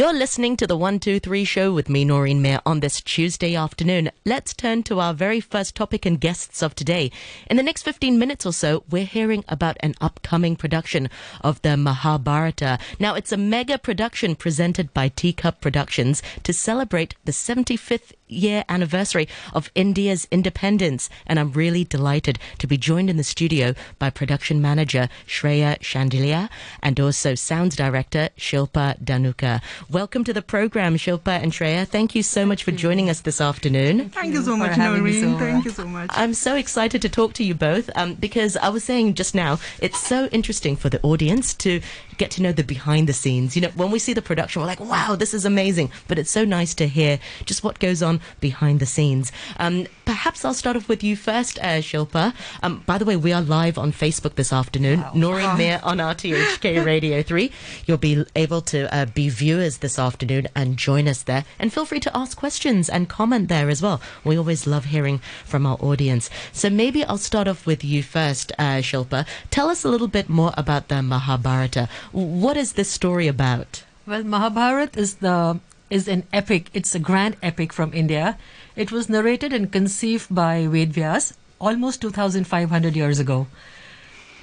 You're 0.00 0.14
listening 0.14 0.56
to 0.56 0.66
the 0.66 0.78
123 0.78 1.44
show 1.44 1.74
with 1.74 1.90
me, 1.90 2.06
Noreen 2.06 2.40
Mir, 2.40 2.62
on 2.64 2.80
this 2.80 3.02
Tuesday 3.02 3.54
afternoon. 3.54 4.10
Let's 4.24 4.54
turn 4.54 4.82
to 4.84 4.98
our 4.98 5.12
very 5.12 5.40
first 5.40 5.74
topic 5.74 6.06
and 6.06 6.18
guests 6.18 6.62
of 6.62 6.74
today. 6.74 7.10
In 7.50 7.58
the 7.58 7.62
next 7.62 7.82
15 7.82 8.18
minutes 8.18 8.46
or 8.46 8.54
so, 8.54 8.82
we're 8.88 9.04
hearing 9.04 9.44
about 9.46 9.76
an 9.80 9.94
upcoming 10.00 10.56
production 10.56 11.10
of 11.42 11.60
the 11.60 11.76
Mahabharata. 11.76 12.78
Now, 12.98 13.14
it's 13.14 13.30
a 13.30 13.36
mega 13.36 13.76
production 13.76 14.36
presented 14.36 14.94
by 14.94 15.08
Teacup 15.08 15.60
Productions 15.60 16.22
to 16.44 16.54
celebrate 16.54 17.14
the 17.26 17.32
75th 17.32 18.12
year 18.30 18.64
anniversary 18.68 19.28
of 19.52 19.70
India's 19.74 20.26
independence. 20.30 21.10
And 21.26 21.38
I'm 21.38 21.52
really 21.52 21.84
delighted 21.84 22.38
to 22.58 22.66
be 22.66 22.76
joined 22.76 23.10
in 23.10 23.16
the 23.16 23.24
studio 23.24 23.74
by 23.98 24.10
production 24.10 24.60
manager 24.60 25.08
Shreya 25.26 25.78
Shandilia 25.80 26.48
and 26.82 26.98
also 26.98 27.34
sounds 27.34 27.76
director 27.76 28.28
Shilpa 28.36 29.02
Danuka. 29.02 29.60
Welcome 29.90 30.24
to 30.24 30.32
the 30.32 30.42
program, 30.42 30.96
Shilpa 30.96 31.42
and 31.42 31.52
Shreya. 31.52 31.86
Thank 31.86 32.14
you 32.14 32.22
so 32.22 32.46
much 32.46 32.64
for 32.64 32.72
joining 32.72 33.10
us 33.10 33.20
this 33.20 33.40
afternoon. 33.40 34.10
Thank 34.10 34.34
you 34.34 34.42
so 34.42 34.56
much, 34.56 34.76
Noreen. 34.76 35.32
so 35.34 35.38
Thank 35.38 35.64
you 35.64 35.70
so 35.70 35.86
much. 35.86 36.10
I'm 36.12 36.34
so 36.34 36.56
excited 36.56 37.02
to 37.02 37.08
talk 37.08 37.32
to 37.34 37.44
you 37.44 37.54
both 37.54 37.90
um, 37.96 38.14
because 38.14 38.56
I 38.56 38.68
was 38.68 38.84
saying 38.84 39.14
just 39.14 39.34
now, 39.34 39.58
it's 39.80 39.98
so 39.98 40.26
interesting 40.26 40.76
for 40.76 40.88
the 40.88 41.00
audience 41.02 41.54
to 41.54 41.80
get 42.16 42.30
to 42.32 42.42
know 42.42 42.52
the 42.52 42.62
behind 42.62 43.08
the 43.08 43.12
scenes. 43.12 43.56
You 43.56 43.62
know, 43.62 43.70
when 43.74 43.90
we 43.90 43.98
see 43.98 44.12
the 44.12 44.22
production, 44.22 44.60
we're 44.60 44.66
like, 44.66 44.80
wow, 44.80 45.16
this 45.16 45.32
is 45.34 45.44
amazing. 45.44 45.90
But 46.06 46.18
it's 46.18 46.30
so 46.30 46.44
nice 46.44 46.74
to 46.74 46.86
hear 46.86 47.18
just 47.44 47.64
what 47.64 47.78
goes 47.78 48.02
on 48.02 48.19
behind 48.40 48.80
the 48.80 48.86
scenes. 48.86 49.32
Um, 49.58 49.86
perhaps 50.04 50.44
I'll 50.44 50.54
start 50.54 50.76
off 50.76 50.88
with 50.88 51.02
you 51.02 51.16
first, 51.16 51.58
uh, 51.60 51.80
Shilpa. 51.80 52.34
Um, 52.62 52.82
by 52.86 52.98
the 52.98 53.04
way, 53.04 53.16
we 53.16 53.32
are 53.32 53.42
live 53.42 53.78
on 53.78 53.92
Facebook 53.92 54.34
this 54.34 54.52
afternoon. 54.52 55.04
Noreen 55.14 55.56
Mir 55.56 55.80
on 55.82 55.98
RTHK 55.98 56.84
Radio 56.92 57.22
3. 57.22 57.50
You'll 57.86 57.98
be 57.98 58.24
able 58.34 58.60
to 58.62 58.94
uh, 58.94 59.06
be 59.06 59.28
viewers 59.28 59.78
this 59.78 59.98
afternoon 59.98 60.48
and 60.54 60.76
join 60.76 61.08
us 61.08 61.22
there. 61.22 61.44
And 61.58 61.72
feel 61.72 61.84
free 61.84 62.00
to 62.00 62.16
ask 62.16 62.36
questions 62.36 62.88
and 62.88 63.08
comment 63.08 63.48
there 63.48 63.68
as 63.68 63.82
well. 63.82 64.00
We 64.24 64.36
always 64.36 64.66
love 64.66 64.86
hearing 64.86 65.20
from 65.44 65.66
our 65.66 65.78
audience. 65.80 66.30
So 66.52 66.70
maybe 66.70 67.04
I'll 67.04 67.18
start 67.18 67.48
off 67.48 67.66
with 67.66 67.84
you 67.84 68.02
first, 68.02 68.52
uh, 68.58 68.80
Shilpa. 68.82 69.26
Tell 69.50 69.68
us 69.68 69.84
a 69.84 69.88
little 69.88 70.08
bit 70.08 70.28
more 70.28 70.52
about 70.56 70.88
the 70.88 71.02
Mahabharata. 71.02 71.88
What 72.12 72.56
is 72.56 72.72
this 72.72 72.90
story 72.90 73.28
about? 73.28 73.84
Well, 74.06 74.24
Mahabharat 74.24 74.96
is 74.96 75.16
the 75.16 75.60
is 75.90 76.08
an 76.08 76.24
epic. 76.32 76.70
It's 76.72 76.94
a 76.94 76.98
grand 76.98 77.36
epic 77.42 77.72
from 77.72 77.92
India. 77.92 78.38
It 78.76 78.92
was 78.92 79.08
narrated 79.08 79.52
and 79.52 79.70
conceived 79.70 80.32
by 80.34 80.66
Ved 80.66 80.92
Vyas 80.92 81.34
almost 81.60 82.00
2,500 82.00 82.96
years 82.96 83.18
ago. 83.18 83.46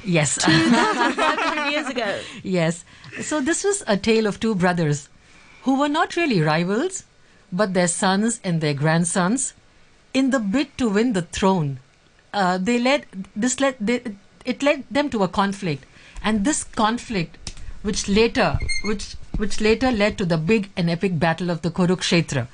Yes. 0.04 0.36
2,500 0.44 1.72
years 1.72 1.88
ago. 1.88 2.20
yes. 2.44 2.86
So 3.22 3.42
this 3.42 3.64
was 3.64 3.84
a 3.88 3.98
tale 3.98 4.28
of 4.28 4.40
two 4.40 4.54
brothers 4.54 5.10
who 5.64 5.80
were 5.80 5.90
not 5.90 6.16
really 6.16 6.42
rivals, 6.42 7.04
but 7.52 7.74
their 7.74 7.88
sons 7.88 8.40
and 8.44 8.62
their 8.62 8.74
grandsons, 8.74 9.54
in 10.14 10.30
the 10.30 10.40
bid 10.40 10.78
to 10.78 10.90
win 10.90 11.14
the 11.14 11.22
throne. 11.22 11.80
Uh, 12.34 12.58
they 12.58 12.78
led 12.78 13.06
this 13.36 13.60
led 13.60 13.76
they, 13.80 14.02
it 14.46 14.62
led 14.62 14.84
them 14.92 15.10
to 15.10 15.24
a 15.24 15.28
conflict, 15.28 15.86
and 16.24 16.46
this 16.46 16.64
conflict, 16.64 17.47
which 17.82 18.08
later 18.08 18.60
which 18.84 19.16
which 19.38 19.62
later 19.62 19.92
led 19.92 20.18
to 20.18 20.26
the 20.26 20.38
big 20.38 20.70
and 20.76 20.90
epic 20.90 21.20
battle 21.20 21.50
of 21.50 21.62
the 21.62 21.70
Kurukshetra, 21.70 22.48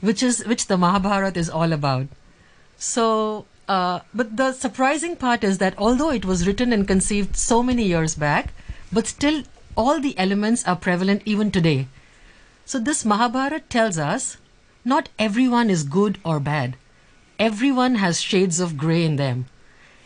which 0.00 0.22
is 0.22 0.44
which 0.46 0.66
the 0.66 0.76
Mahabharata 0.76 1.38
is 1.38 1.50
all 1.50 1.72
about. 1.72 2.06
So, 2.78 3.46
uh, 3.68 4.00
but 4.14 4.36
the 4.36 4.52
surprising 4.52 5.16
part 5.16 5.44
is 5.44 5.58
that 5.58 5.74
although 5.76 6.10
it 6.10 6.24
was 6.24 6.46
written 6.46 6.72
and 6.72 6.86
conceived 6.86 7.36
so 7.36 7.62
many 7.62 7.84
years 7.84 8.14
back, 8.14 8.52
but 8.92 9.06
still 9.06 9.42
all 9.76 10.00
the 10.00 10.16
elements 10.18 10.66
are 10.66 10.76
prevalent 10.76 11.22
even 11.24 11.50
today. 11.50 11.88
So, 12.64 12.78
this 12.78 13.04
Mahabharata 13.04 13.60
tells 13.68 13.98
us 13.98 14.36
not 14.84 15.08
everyone 15.18 15.68
is 15.68 15.82
good 15.82 16.18
or 16.24 16.40
bad, 16.40 16.76
everyone 17.38 17.96
has 17.96 18.20
shades 18.20 18.60
of 18.60 18.78
grey 18.78 19.04
in 19.04 19.16
them. 19.16 19.46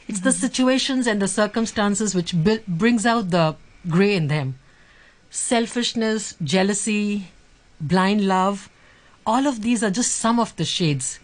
It's 0.08 0.20
the 0.20 0.32
situations 0.32 1.06
and 1.06 1.20
the 1.22 1.28
circumstances 1.28 2.14
which 2.14 2.34
bi- 2.44 2.60
brings 2.66 3.06
out 3.06 3.30
the 3.30 3.56
grey 3.88 4.14
in 4.16 4.28
them. 4.28 4.58
Selfishness, 5.30 6.36
jealousy, 6.42 7.28
blind 7.80 8.26
love, 8.26 8.68
all 9.26 9.46
of 9.46 9.62
these 9.62 9.82
are 9.82 9.90
just 9.90 10.14
some 10.14 10.38
of 10.38 10.54
the 10.56 10.64
shades 10.64 11.18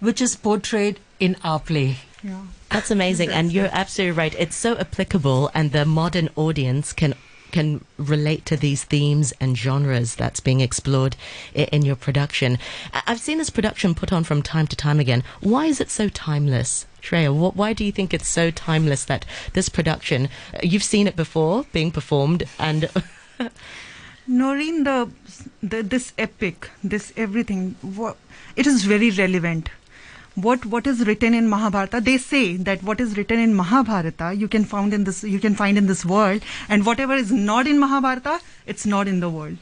which 0.00 0.20
is 0.20 0.34
portrayed 0.36 0.98
in 1.20 1.36
our 1.44 1.60
play. 1.60 1.96
yeah. 2.22 2.42
That's 2.70 2.90
amazing, 2.90 3.28
and 3.30 3.52
you're 3.52 3.68
absolutely 3.70 4.16
right. 4.16 4.34
It's 4.38 4.56
so 4.56 4.76
applicable, 4.78 5.50
and 5.54 5.72
the 5.72 5.84
modern 5.84 6.30
audience 6.36 6.92
can 6.94 7.14
can 7.52 7.84
relate 7.96 8.44
to 8.46 8.56
these 8.56 8.84
themes 8.84 9.32
and 9.40 9.56
genres 9.56 10.16
that's 10.16 10.40
being 10.40 10.60
explored 10.60 11.16
in 11.54 11.82
your 11.82 11.96
production. 11.96 12.58
I've 13.06 13.20
seen 13.20 13.38
this 13.38 13.50
production 13.50 13.94
put 13.94 14.12
on 14.12 14.24
from 14.24 14.42
time 14.42 14.66
to 14.66 14.76
time 14.76 14.98
again. 14.98 15.22
Why 15.40 15.66
is 15.66 15.80
it 15.80 15.90
so 15.90 16.08
timeless? 16.08 16.86
Shreya, 17.02 17.54
why 17.54 17.72
do 17.72 17.84
you 17.84 17.92
think 17.92 18.14
it's 18.14 18.28
so 18.28 18.50
timeless 18.50 19.04
that 19.04 19.24
this 19.54 19.68
production, 19.68 20.28
uh, 20.54 20.58
you've 20.62 20.84
seen 20.84 21.08
it 21.08 21.16
before 21.16 21.66
being 21.72 21.90
performed, 21.90 22.44
and 22.60 22.88
Noreen, 24.26 24.84
the, 24.84 25.10
the 25.62 25.82
this 25.82 26.12
epic, 26.16 26.70
this 26.84 27.12
everything, 27.16 27.74
it 28.54 28.66
is 28.68 28.84
very 28.84 29.10
relevant. 29.10 29.68
What 30.34 30.64
what 30.64 30.86
is 30.86 31.06
written 31.06 31.34
in 31.34 31.48
Mahabharata? 31.48 32.00
They 32.00 32.16
say 32.18 32.56
that 32.56 32.82
what 32.82 33.00
is 33.00 33.16
written 33.16 33.38
in 33.38 33.54
Mahabharata 33.54 34.34
you 34.34 34.48
can 34.48 34.64
found 34.64 34.94
in 34.94 35.04
this 35.04 35.22
you 35.22 35.38
can 35.38 35.54
find 35.54 35.76
in 35.76 35.86
this 35.86 36.04
world, 36.04 36.42
and 36.68 36.86
whatever 36.86 37.14
is 37.14 37.30
not 37.30 37.66
in 37.66 37.78
Mahabharata, 37.78 38.40
it's 38.66 38.86
not 38.86 39.08
in 39.08 39.20
the 39.20 39.28
world. 39.28 39.58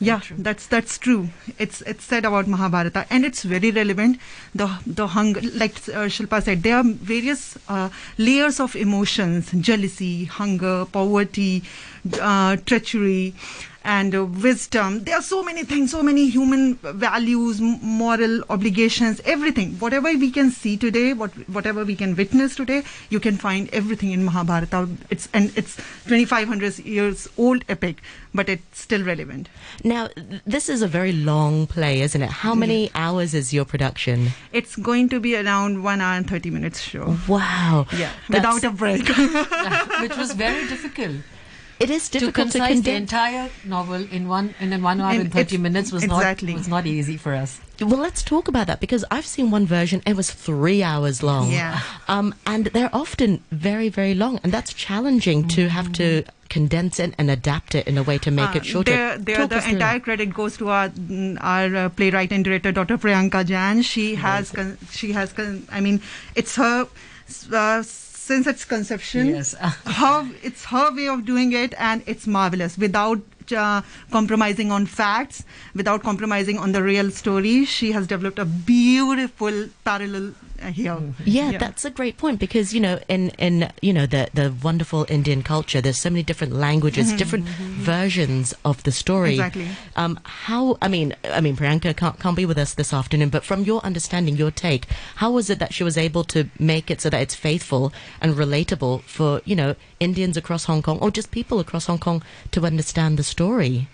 yeah, 0.00 0.20
that's 0.38 0.66
that's 0.66 0.98
true. 0.98 1.28
It's 1.58 1.80
it's 1.82 2.04
said 2.04 2.24
about 2.24 2.46
Mahabharata, 2.46 3.06
and 3.10 3.24
it's 3.24 3.42
very 3.42 3.70
relevant. 3.70 4.18
The 4.54 4.68
the 4.86 5.06
hunger, 5.08 5.40
like 5.54 5.76
uh, 5.88 6.06
Shilpa 6.16 6.42
said, 6.42 6.62
there 6.62 6.76
are 6.76 6.84
various 6.84 7.56
uh, 7.68 7.88
layers 8.18 8.60
of 8.60 8.76
emotions: 8.76 9.50
jealousy, 9.52 10.24
hunger, 10.24 10.84
poverty, 10.84 11.62
uh, 12.20 12.56
treachery, 12.66 13.34
and 13.84 14.14
uh, 14.14 14.24
wisdom. 14.24 15.04
There 15.04 15.14
are 15.16 15.22
so 15.22 15.42
many 15.42 15.62
things, 15.64 15.90
so 15.90 16.02
many 16.02 16.28
human 16.30 16.76
values, 16.76 17.60
m- 17.60 17.78
moral 17.82 18.42
obligations, 18.48 19.20
everything. 19.24 19.72
Whatever 19.78 20.12
we 20.12 20.30
can 20.30 20.50
see 20.50 20.76
today, 20.76 21.12
what 21.12 21.30
whatever 21.48 21.84
we 21.84 21.94
can 21.96 22.16
witness 22.16 22.56
today, 22.56 22.82
you 23.10 23.20
can 23.20 23.36
find 23.36 23.68
everything 23.72 24.10
in 24.12 24.24
Mahabharata. 24.24 24.88
It's 25.10 25.28
and 25.34 25.52
it's 25.56 25.76
2,500 26.06 26.78
years 26.80 27.28
old 27.36 27.64
epic, 27.68 28.02
but 28.34 28.48
it's 28.48 28.80
still 28.80 29.04
relevant. 29.04 29.48
now 29.84 30.08
this 30.46 30.68
is 30.68 30.82
a 30.82 30.88
very 30.88 31.12
long 31.12 31.66
play, 31.66 32.00
isn't 32.00 32.22
it? 32.22 32.30
How 32.30 32.54
many 32.54 32.90
hours 32.94 33.34
is 33.34 33.52
your 33.52 33.64
production? 33.64 34.28
It's 34.52 34.76
going 34.76 35.08
to 35.10 35.20
be 35.20 35.36
around 35.36 35.82
one 35.82 36.00
hour 36.00 36.16
and 36.16 36.28
30 36.28 36.50
minutes 36.50 36.80
show. 36.80 37.16
Wow, 37.28 37.86
Yeah, 37.98 38.10
without 38.28 38.64
a 38.64 38.70
break. 38.70 39.08
which 40.00 40.16
was 40.16 40.32
very 40.32 40.66
difficult. 40.68 41.16
It 41.84 41.90
is 41.90 42.08
to 42.10 42.18
difficult 42.18 42.50
to, 42.52 42.58
concise 42.58 42.80
the 42.82 42.92
entire 42.92 43.50
novel 43.64 44.02
in 44.18 44.28
one 44.28 44.54
in 44.60 44.82
one 44.82 45.00
hour 45.00 45.12
In- 45.14 45.22
and 45.22 45.32
thirty 45.32 45.58
minutes 45.58 45.92
was 45.92 46.02
exactly. 46.04 46.52
not 46.52 46.58
was 46.58 46.68
not 46.68 46.86
easy 46.86 47.16
for 47.16 47.34
us. 47.34 47.60
Well, 47.80 47.98
let's 47.98 48.22
talk 48.22 48.46
about 48.48 48.66
that 48.68 48.78
because 48.80 49.04
I've 49.10 49.26
seen 49.26 49.50
one 49.50 49.66
version. 49.66 50.00
It 50.06 50.14
was 50.16 50.30
three 50.30 50.82
hours 50.82 51.22
long. 51.22 51.50
Yeah. 51.50 51.80
Um, 52.06 52.34
and 52.46 52.66
they're 52.66 52.94
often 52.94 53.42
very, 53.50 53.88
very 53.88 54.14
long, 54.14 54.38
and 54.44 54.52
that's 54.52 54.72
challenging 54.72 55.48
to 55.48 55.68
have 55.68 55.92
to 55.94 56.22
condense 56.48 57.00
it 57.00 57.14
and 57.18 57.30
adapt 57.30 57.74
it 57.74 57.88
in 57.88 57.98
a 57.98 58.04
way 58.04 58.16
to 58.18 58.30
make 58.30 58.54
Uh, 58.54 58.58
it 58.58 58.64
shorter. 58.66 58.92
There, 58.92 59.18
there 59.18 59.46
the 59.48 59.56
entire 59.68 59.98
that. 59.98 60.02
credit 60.04 60.32
goes 60.32 60.56
to 60.58 60.68
our 60.68 60.88
mm, 60.90 61.36
our 61.40 61.74
uh, 61.74 61.88
playwright 61.88 62.30
and 62.30 62.44
director, 62.44 62.70
Dr. 62.70 62.96
Priyanka 62.96 63.44
Jan. 63.44 63.82
She 63.82 64.14
has, 64.14 64.52
con- 64.52 64.78
she 64.92 65.10
has, 65.12 65.32
con- 65.32 65.66
I 65.72 65.80
mean, 65.80 66.00
it's 66.36 66.54
her 66.54 66.86
uh, 67.52 67.82
since 68.24 68.46
its 68.46 68.64
conception. 68.64 69.26
Yes. 69.26 69.54
her, 70.00 70.30
it's 70.42 70.64
her 70.66 70.94
way 70.94 71.08
of 71.08 71.24
doing 71.24 71.52
it, 71.52 71.74
and 71.78 72.02
it's 72.06 72.26
marvelous 72.26 72.78
without. 72.78 73.20
Uh, 73.54 73.82
compromising 74.10 74.70
on 74.72 74.86
facts 74.86 75.44
without 75.74 76.02
compromising 76.02 76.56
on 76.58 76.72
the 76.72 76.82
real 76.82 77.10
story 77.10 77.66
she 77.66 77.92
has 77.92 78.06
developed 78.06 78.38
a 78.38 78.46
beautiful 78.46 79.68
parallel 79.84 80.32
here 80.62 80.98
Yeah, 81.24 81.50
Yeah. 81.50 81.58
that's 81.58 81.84
a 81.84 81.90
great 81.90 82.16
point 82.16 82.38
because 82.40 82.72
you 82.72 82.80
know 82.80 82.98
in 83.08 83.30
in 83.38 83.70
you 83.82 83.92
know 83.92 84.06
the 84.06 84.28
the 84.34 84.52
wonderful 84.62 85.04
Indian 85.08 85.42
culture, 85.42 85.80
there's 85.80 85.98
so 85.98 86.10
many 86.10 86.22
different 86.22 86.52
languages, 86.54 87.12
different 87.12 87.46
versions 87.46 88.54
of 88.64 88.82
the 88.84 88.92
story. 88.92 89.36
Mm-hmm. 89.36 89.46
Exactly. 89.46 89.68
Um, 89.96 90.18
how 90.24 90.78
I 90.80 90.88
mean, 90.88 91.14
I 91.24 91.40
mean, 91.40 91.56
Priyanka 91.56 91.94
can't 91.96 92.18
can't 92.18 92.36
be 92.36 92.46
with 92.46 92.58
us 92.58 92.74
this 92.74 92.92
afternoon, 92.92 93.28
but 93.30 93.44
from 93.44 93.62
your 93.64 93.80
understanding, 93.84 94.36
your 94.36 94.50
take, 94.50 94.86
how 95.16 95.30
was 95.32 95.50
it 95.50 95.58
that 95.58 95.72
she 95.74 95.84
was 95.84 95.96
able 95.98 96.24
to 96.24 96.48
make 96.58 96.90
it 96.90 97.00
so 97.00 97.10
that 97.10 97.20
it's 97.20 97.34
faithful 97.34 97.92
and 98.20 98.34
relatable 98.34 99.02
for 99.02 99.40
you 99.44 99.56
know 99.56 99.74
Indians 100.00 100.36
across 100.36 100.64
Hong 100.64 100.82
Kong 100.82 100.98
or 101.00 101.10
just 101.10 101.30
people 101.30 101.60
across 101.60 101.86
Hong 101.86 101.98
Kong 101.98 102.22
to 102.52 102.64
understand 102.64 103.18
the 103.18 103.24
story? 103.24 103.88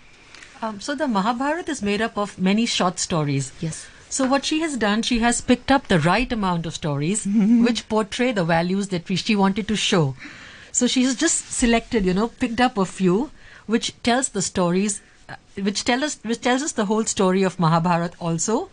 Um, 0.61 0.79
so 0.79 0.93
the 0.95 1.07
Mahabharata 1.07 1.71
is 1.71 1.81
made 1.81 2.01
up 2.01 2.17
of 2.17 2.37
many 2.37 2.65
short 2.67 2.99
stories. 2.99 3.51
Yes. 3.59 3.87
So 4.11 4.25
what 4.25 4.43
she 4.45 4.59
has 4.59 4.75
done, 4.75 5.01
she 5.03 5.19
has 5.19 5.39
picked 5.39 5.71
up 5.71 5.87
the 5.87 5.97
right 5.97 6.31
amount 6.31 6.65
of 6.65 6.73
stories 6.75 7.25
which 7.25 7.87
portray 7.87 8.33
the 8.33 8.43
values 8.43 8.89
that 8.89 9.07
we, 9.07 9.15
she 9.15 9.35
wanted 9.37 9.69
to 9.69 9.75
show. 9.77 10.15
So 10.73 10.85
she 10.85 11.03
has 11.03 11.15
just 11.15 11.51
selected, 11.51 12.05
you 12.05 12.13
know, 12.13 12.27
picked 12.27 12.59
up 12.59 12.77
a 12.77 12.85
few 12.85 13.31
which 13.67 13.93
tells 14.03 14.29
the 14.29 14.41
stories 14.41 15.01
uh, 15.29 15.35
which 15.55 15.85
tell 15.85 16.03
us 16.03 16.19
which 16.23 16.41
tells 16.41 16.61
us 16.61 16.73
the 16.73 16.85
whole 16.85 17.05
story 17.05 17.43
of 17.43 17.57
Mahabharat 17.57 18.15
also. 18.19 18.69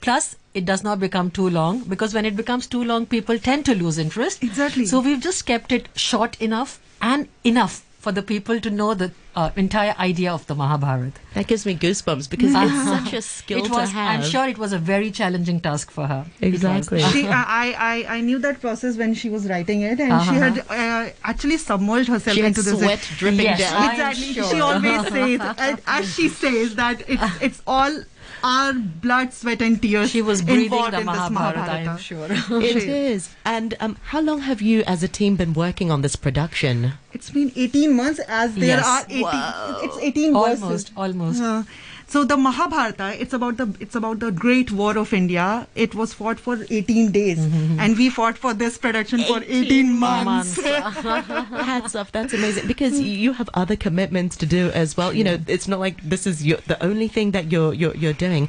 Plus, 0.00 0.34
it 0.54 0.64
does 0.64 0.82
not 0.82 0.98
become 0.98 1.30
too 1.30 1.48
long 1.48 1.84
because 1.84 2.14
when 2.14 2.24
it 2.24 2.34
becomes 2.34 2.66
too 2.66 2.82
long, 2.82 3.06
people 3.06 3.38
tend 3.38 3.64
to 3.66 3.74
lose 3.74 3.98
interest. 3.98 4.42
Exactly. 4.42 4.86
So 4.86 5.00
we've 5.00 5.20
just 5.20 5.46
kept 5.46 5.70
it 5.72 5.88
short 5.94 6.40
enough 6.40 6.80
and 7.00 7.28
enough 7.44 7.84
for 8.00 8.10
the 8.12 8.22
people 8.22 8.58
to 8.60 8.70
know 8.70 8.94
the 8.94 9.12
uh, 9.36 9.50
entire 9.56 9.94
idea 9.98 10.32
of 10.32 10.46
the 10.46 10.54
Mahabharat. 10.54 11.12
That 11.34 11.46
gives 11.46 11.64
me 11.66 11.74
goosebumps 11.76 12.28
because 12.30 12.52
it's 12.54 12.84
such 12.96 13.12
a 13.12 13.20
skill 13.22 13.58
It 13.64 13.68
to 13.68 13.86
have. 13.86 14.20
I'm 14.20 14.22
sure 14.28 14.48
it 14.48 14.56
was 14.58 14.72
a 14.72 14.78
very 14.78 15.10
challenging 15.10 15.60
task 15.60 15.90
for 15.90 16.06
her. 16.06 16.24
Exactly. 16.40 17.00
she, 17.12 17.26
I, 17.28 17.74
I, 17.90 18.16
I 18.16 18.20
knew 18.22 18.38
that 18.38 18.60
process 18.60 18.96
when 18.96 19.12
she 19.14 19.28
was 19.28 19.46
writing 19.48 19.82
it, 19.82 20.00
and 20.00 20.22
she 20.24 20.34
had 20.34 20.58
uh, 20.70 21.10
actually 21.24 21.58
submerged 21.58 22.08
herself 22.08 22.34
she 22.34 22.40
had 22.40 22.48
into 22.48 22.62
this. 22.62 22.78
sweat 22.78 23.06
dripping 23.18 23.40
Yes, 23.42 23.60
down. 23.60 23.82
I- 23.82 23.92
exactly. 23.92 24.32
sure. 24.32 24.50
She 24.50 24.60
always 24.60 25.08
says, 25.08 25.82
as 25.86 26.14
she 26.14 26.28
says, 26.30 26.74
that 26.76 27.04
it's 27.08 27.42
it's 27.42 27.62
all 27.66 28.00
our 28.44 28.72
blood, 28.72 29.32
sweat, 29.32 29.60
and 29.62 29.80
tears. 29.80 30.10
She 30.10 30.22
was 30.22 30.42
breathing 30.42 30.64
involved 30.64 30.92
the 30.92 31.00
in 31.00 31.06
this 31.06 31.30
Mahabharata, 31.30 31.72
I 31.72 31.78
am 31.80 31.98
sure. 31.98 32.26
It 32.62 32.82
She- 32.82 32.88
is. 32.90 33.30
And 33.44 33.74
um, 33.80 33.96
how 34.04 34.20
long 34.20 34.40
have 34.40 34.60
you, 34.62 34.82
as 34.86 35.02
a 35.02 35.08
team, 35.08 35.36
been 35.36 35.52
working 35.54 35.90
on 35.90 36.02
this 36.02 36.16
production? 36.16 36.92
It's 37.12 37.30
been 37.30 37.52
18 37.56 37.94
months, 37.96 38.20
as 38.28 38.54
there 38.54 38.78
Yes. 38.78 38.86
are 38.86 39.04
18. 39.08 39.22
Wow. 39.22 39.80
It's 39.82 39.96
18 39.98 40.32
verses. 40.34 40.62
almost, 40.62 40.92
almost. 40.96 41.42
Uh, 41.42 41.62
so 42.10 42.24
the 42.24 42.36
Mahabharata, 42.36 43.20
it's 43.22 43.32
about 43.32 43.56
the 43.56 43.72
it's 43.78 43.94
about 43.94 44.18
the 44.18 44.32
Great 44.32 44.72
War 44.72 44.98
of 44.98 45.12
India. 45.12 45.68
It 45.76 45.94
was 45.94 46.12
fought 46.12 46.40
for 46.40 46.58
18 46.68 47.12
days, 47.12 47.38
and 47.38 47.96
we 47.96 48.10
fought 48.10 48.36
for 48.36 48.52
this 48.52 48.78
production 48.78 49.22
for 49.22 49.42
18 49.46 49.92
months. 49.96 50.60
Hats 50.64 51.94
off. 51.94 52.10
That's 52.10 52.34
amazing 52.34 52.66
because 52.66 53.00
you 53.00 53.32
have 53.34 53.48
other 53.54 53.76
commitments 53.76 54.36
to 54.38 54.46
do 54.46 54.70
as 54.70 54.96
well. 54.96 55.12
You 55.12 55.22
know, 55.22 55.38
it's 55.46 55.68
not 55.68 55.78
like 55.78 56.02
this 56.02 56.26
is 56.26 56.44
your, 56.44 56.58
the 56.66 56.82
only 56.82 57.06
thing 57.06 57.30
that 57.30 57.52
you're 57.52 57.72
you're, 57.72 57.94
you're 57.94 58.12
doing. 58.12 58.48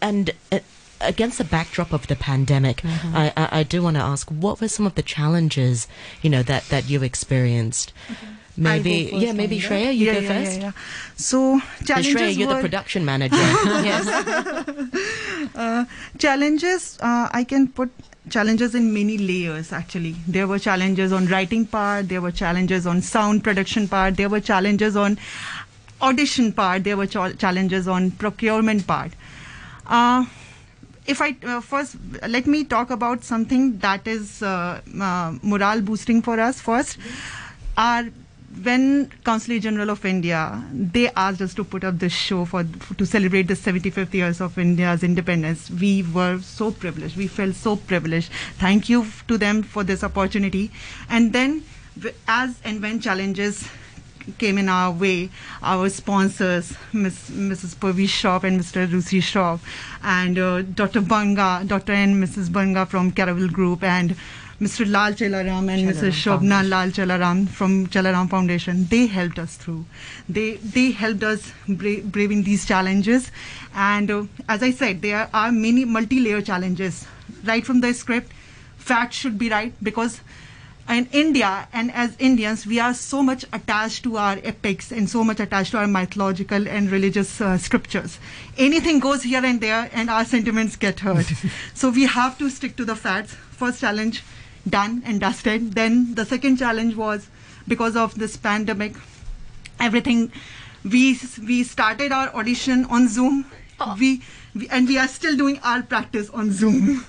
And 0.00 0.30
uh, 0.50 0.60
against 1.02 1.36
the 1.36 1.44
backdrop 1.44 1.92
of 1.92 2.06
the 2.06 2.16
pandemic, 2.16 2.80
I, 2.84 3.32
I, 3.36 3.48
I 3.60 3.62
do 3.64 3.82
want 3.82 3.96
to 3.96 4.02
ask, 4.02 4.30
what 4.30 4.62
were 4.62 4.68
some 4.68 4.86
of 4.86 4.94
the 4.94 5.02
challenges 5.02 5.88
you 6.22 6.30
know 6.30 6.42
that 6.44 6.64
that 6.70 6.88
you 6.88 7.02
experienced? 7.02 7.92
Maybe, 8.58 9.10
yeah, 9.14 9.32
maybe. 9.32 9.60
Shreya, 9.60 9.94
you 9.96 10.06
yeah, 10.06 10.12
go 10.14 10.18
yeah, 10.20 10.28
first. 10.44 10.60
Yeah, 10.60 10.72
So 11.16 11.60
challenges 11.84 12.14
Shreya, 12.14 12.36
you're 12.36 12.48
were, 12.48 12.54
the 12.54 12.60
production 12.60 13.04
manager. 13.04 13.36
yes. 13.88 14.06
uh, 15.54 15.84
challenges 16.18 16.98
uh, 17.00 17.28
i 17.32 17.44
can 17.44 17.66
put 17.68 17.90
challenges 18.30 18.74
in 18.74 18.92
many 18.92 19.16
layers 19.18 19.72
actually 19.72 20.14
there 20.26 20.46
were 20.46 20.58
challenges 20.58 21.12
on 21.12 21.26
writing 21.26 21.64
part 21.66 22.08
there 22.08 22.20
were 22.20 22.30
challenges 22.30 22.86
on 22.86 23.00
sound 23.00 23.42
production 23.44 23.88
part 23.88 24.16
there 24.16 24.28
were 24.28 24.40
challenges 24.40 24.96
on 24.96 25.16
audition 26.02 26.52
part 26.52 26.84
there 26.84 26.96
were 26.96 27.06
ch- 27.06 27.38
challenges 27.38 27.88
on 27.88 28.10
procurement 28.10 28.86
part 28.86 29.12
uh, 29.86 30.24
if 31.06 31.22
I 31.22 31.34
uh, 31.42 31.60
first 31.60 31.96
let 32.28 32.46
me 32.46 32.64
talk 32.64 32.90
about 32.90 33.24
something 33.24 33.78
that 33.78 34.06
is 34.06 34.42
uh, 34.42 34.80
uh, 35.00 35.34
morale 35.42 35.80
boosting 35.80 36.20
for 36.20 36.38
us 36.38 36.60
first. 36.60 36.98
Our 37.78 38.10
when 38.62 39.10
Consulate 39.24 39.62
General 39.62 39.90
of 39.90 40.04
India 40.04 40.64
they 40.72 41.10
asked 41.10 41.40
us 41.42 41.54
to 41.54 41.64
put 41.64 41.84
up 41.84 41.98
this 41.98 42.12
show 42.12 42.44
for 42.44 42.64
to 42.96 43.06
celebrate 43.06 43.46
the 43.48 43.54
75th 43.54 44.14
years 44.14 44.40
of 44.40 44.58
India's 44.58 45.02
independence, 45.02 45.70
we 45.70 46.02
were 46.02 46.38
so 46.40 46.70
privileged. 46.70 47.16
We 47.16 47.26
felt 47.26 47.54
so 47.54 47.76
privileged. 47.76 48.30
Thank 48.58 48.88
you 48.88 49.06
to 49.28 49.38
them 49.38 49.62
for 49.62 49.84
this 49.84 50.02
opportunity. 50.02 50.70
And 51.10 51.32
then, 51.32 51.64
as 52.26 52.60
and 52.64 52.80
when 52.82 53.00
challenges 53.00 53.68
came 54.38 54.58
in 54.58 54.68
our 54.68 54.92
way, 54.92 55.30
our 55.62 55.88
sponsors, 55.88 56.74
Miss, 56.92 57.30
Mrs. 57.30 57.74
Purvi 57.76 58.08
Shop 58.08 58.44
and 58.44 58.60
Mr. 58.60 58.86
Rusi 58.86 59.22
Shop, 59.22 59.60
and 60.02 60.38
uh, 60.38 60.62
Dr. 60.62 61.00
Banga, 61.00 61.62
Dr. 61.66 61.92
and 61.92 62.22
Mrs. 62.22 62.52
Banga 62.52 62.84
from 62.86 63.10
Caravel 63.12 63.48
Group, 63.48 63.82
and 63.82 64.16
Mr. 64.60 64.90
Lal 64.90 65.12
Chelaram 65.12 65.68
and 65.72 65.88
Mrs. 65.88 66.10
Chelaram 66.10 66.40
Shobna 66.40 66.68
Lal 66.68 66.88
Chelaram 66.88 67.48
from 67.48 67.86
Chelaram 67.86 68.28
Foundation. 68.28 68.86
They 68.90 69.06
helped 69.06 69.38
us 69.38 69.56
through. 69.56 69.84
They 70.28 70.56
they 70.56 70.90
helped 70.90 71.22
us 71.22 71.52
bra- 71.68 72.00
braving 72.02 72.42
these 72.42 72.66
challenges, 72.66 73.30
and 73.72 74.10
uh, 74.10 74.24
as 74.48 74.64
I 74.64 74.72
said, 74.72 75.00
there 75.00 75.30
are 75.32 75.52
many 75.52 75.84
multi-layer 75.84 76.42
challenges. 76.42 77.06
Right 77.44 77.64
from 77.64 77.80
the 77.82 77.94
script, 77.94 78.32
facts 78.78 79.16
should 79.16 79.38
be 79.38 79.48
right 79.48 79.72
because 79.80 80.20
in 80.88 81.06
India 81.12 81.68
and 81.72 81.92
as 81.92 82.16
Indians, 82.18 82.66
we 82.66 82.80
are 82.80 82.94
so 82.94 83.22
much 83.22 83.44
attached 83.52 84.02
to 84.04 84.16
our 84.16 84.38
epics 84.42 84.90
and 84.90 85.08
so 85.08 85.22
much 85.22 85.38
attached 85.38 85.70
to 85.72 85.78
our 85.78 85.86
mythological 85.86 86.66
and 86.66 86.90
religious 86.90 87.40
uh, 87.40 87.58
scriptures. 87.58 88.18
Anything 88.56 88.98
goes 88.98 89.22
here 89.22 89.44
and 89.44 89.60
there, 89.60 89.88
and 89.92 90.10
our 90.10 90.24
sentiments 90.24 90.74
get 90.74 90.98
hurt. 90.98 91.26
so 91.74 91.90
we 91.90 92.06
have 92.06 92.36
to 92.38 92.50
stick 92.50 92.74
to 92.76 92.84
the 92.84 92.96
facts. 92.96 93.34
First 93.52 93.80
challenge 93.82 94.24
done 94.70 95.02
and 95.04 95.20
dusted. 95.20 95.72
Then 95.74 96.14
the 96.14 96.24
second 96.24 96.58
challenge 96.58 96.96
was 96.96 97.28
because 97.66 97.96
of 97.96 98.14
this 98.18 98.36
pandemic, 98.36 98.94
everything. 99.80 100.32
We 100.84 101.18
we 101.46 101.64
started 101.64 102.12
our 102.12 102.28
audition 102.34 102.84
on 102.86 103.08
Zoom. 103.08 103.46
Oh. 103.80 103.96
We, 103.98 104.22
we 104.54 104.68
and 104.68 104.88
we 104.88 104.98
are 104.98 105.08
still 105.08 105.36
doing 105.36 105.60
our 105.62 105.82
practice 105.82 106.30
on 106.30 106.50
Zoom. 106.52 107.04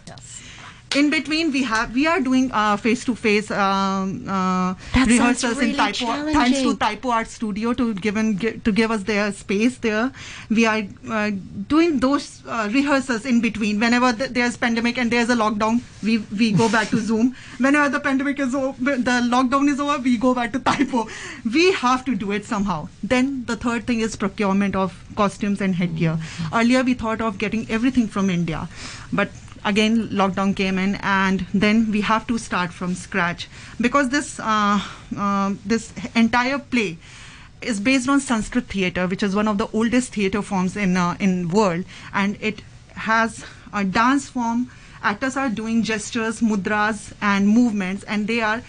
In 0.95 1.09
between 1.09 1.51
we 1.51 1.62
have 1.63 1.94
we 1.94 2.07
are 2.07 2.19
doing 2.19 2.50
uh, 2.51 2.75
face-to-face 2.75 3.51
um, 3.51 4.27
uh, 4.27 4.74
rehearsals 5.06 5.57
really 5.57 5.71
in 5.71 5.75
typo 5.75 6.06
thanks 6.33 6.62
to 6.62 6.75
typo 6.77 7.09
art 7.12 7.27
studio 7.27 7.74
to 7.74 7.94
give 7.94 8.15
and 8.18 8.63
to 8.63 8.71
give 8.71 8.89
us 8.91 9.03
their 9.03 9.31
space 9.31 9.77
there. 9.77 10.12
We 10.50 10.65
are 10.65 10.81
uh, 11.09 11.31
doing 11.68 12.00
those 12.00 12.41
uh, 12.47 12.69
rehearsals 12.71 13.25
in 13.25 13.39
between. 13.41 13.80
Whenever 13.80 14.13
th- 14.13 14.31
there's 14.31 14.57
pandemic 14.57 14.97
and 14.97 15.12
there's 15.12 15.30
a 15.30 15.36
lockdown 15.36 15.81
we 16.03 16.18
we 16.41 16.51
go 16.51 16.69
back 16.69 16.89
to 16.89 16.97
zoom. 17.00 17.35
Whenever 17.57 17.89
the 17.89 18.00
pandemic 18.00 18.39
is 18.39 18.56
over 18.56 18.95
the 18.95 19.18
lockdown 19.35 19.69
is 19.69 19.80
over 19.80 20.00
we 20.00 20.18
go 20.18 20.33
back 20.33 20.53
to 20.53 20.59
typo 20.59 21.07
we 21.53 21.71
have 21.74 22.03
to 22.06 22.15
do 22.15 22.31
it 22.31 22.45
somehow. 22.45 22.88
Then 23.03 23.45
the 23.45 23.56
third 23.56 23.85
thing 23.85 24.00
is 24.00 24.15
procurement 24.15 24.75
of 24.75 24.97
costumes 25.15 25.62
and 25.62 25.75
headgear. 25.75 26.18
Earlier 26.53 26.83
we 26.83 26.95
thought 26.95 27.21
of 27.21 27.38
getting 27.38 27.69
everything 27.69 28.07
from 28.07 28.30
india. 28.30 28.68
But 29.13 29.30
again 29.65 30.09
lockdown 30.09 30.56
came 30.56 30.77
in 30.77 30.95
and 30.95 31.45
then 31.53 31.91
we 31.91 32.01
have 32.01 32.25
to 32.27 32.38
start 32.38 32.71
from 32.71 32.95
scratch. 32.95 33.47
Because 33.79 34.09
this 34.09 34.39
uh, 34.39 34.79
uh, 35.17 35.53
this 35.65 35.94
entire 36.15 36.59
play 36.59 36.97
is 37.61 37.79
based 37.79 38.07
on 38.07 38.19
sanskrit 38.19 38.67
theater 38.67 39.07
which 39.07 39.21
is 39.21 39.35
one 39.35 39.47
of 39.47 39.57
the 39.57 39.68
oldest 39.73 40.13
theater 40.13 40.42
forms 40.42 40.75
in 40.75 40.97
uh, 40.97 41.16
in 41.19 41.49
world. 41.49 41.85
And 42.13 42.37
it 42.42 42.61
has 42.95 43.45
a 43.73 43.83
dance 43.83 44.30
form. 44.30 44.71
Actors 45.01 45.37
are 45.37 45.49
doing 45.49 45.83
gestures 45.83 46.42
mudras 46.42 47.13
and 47.21 47.47
movements 47.47 48.04
and 48.04 48.28
they 48.28 48.42
are 48.42 48.61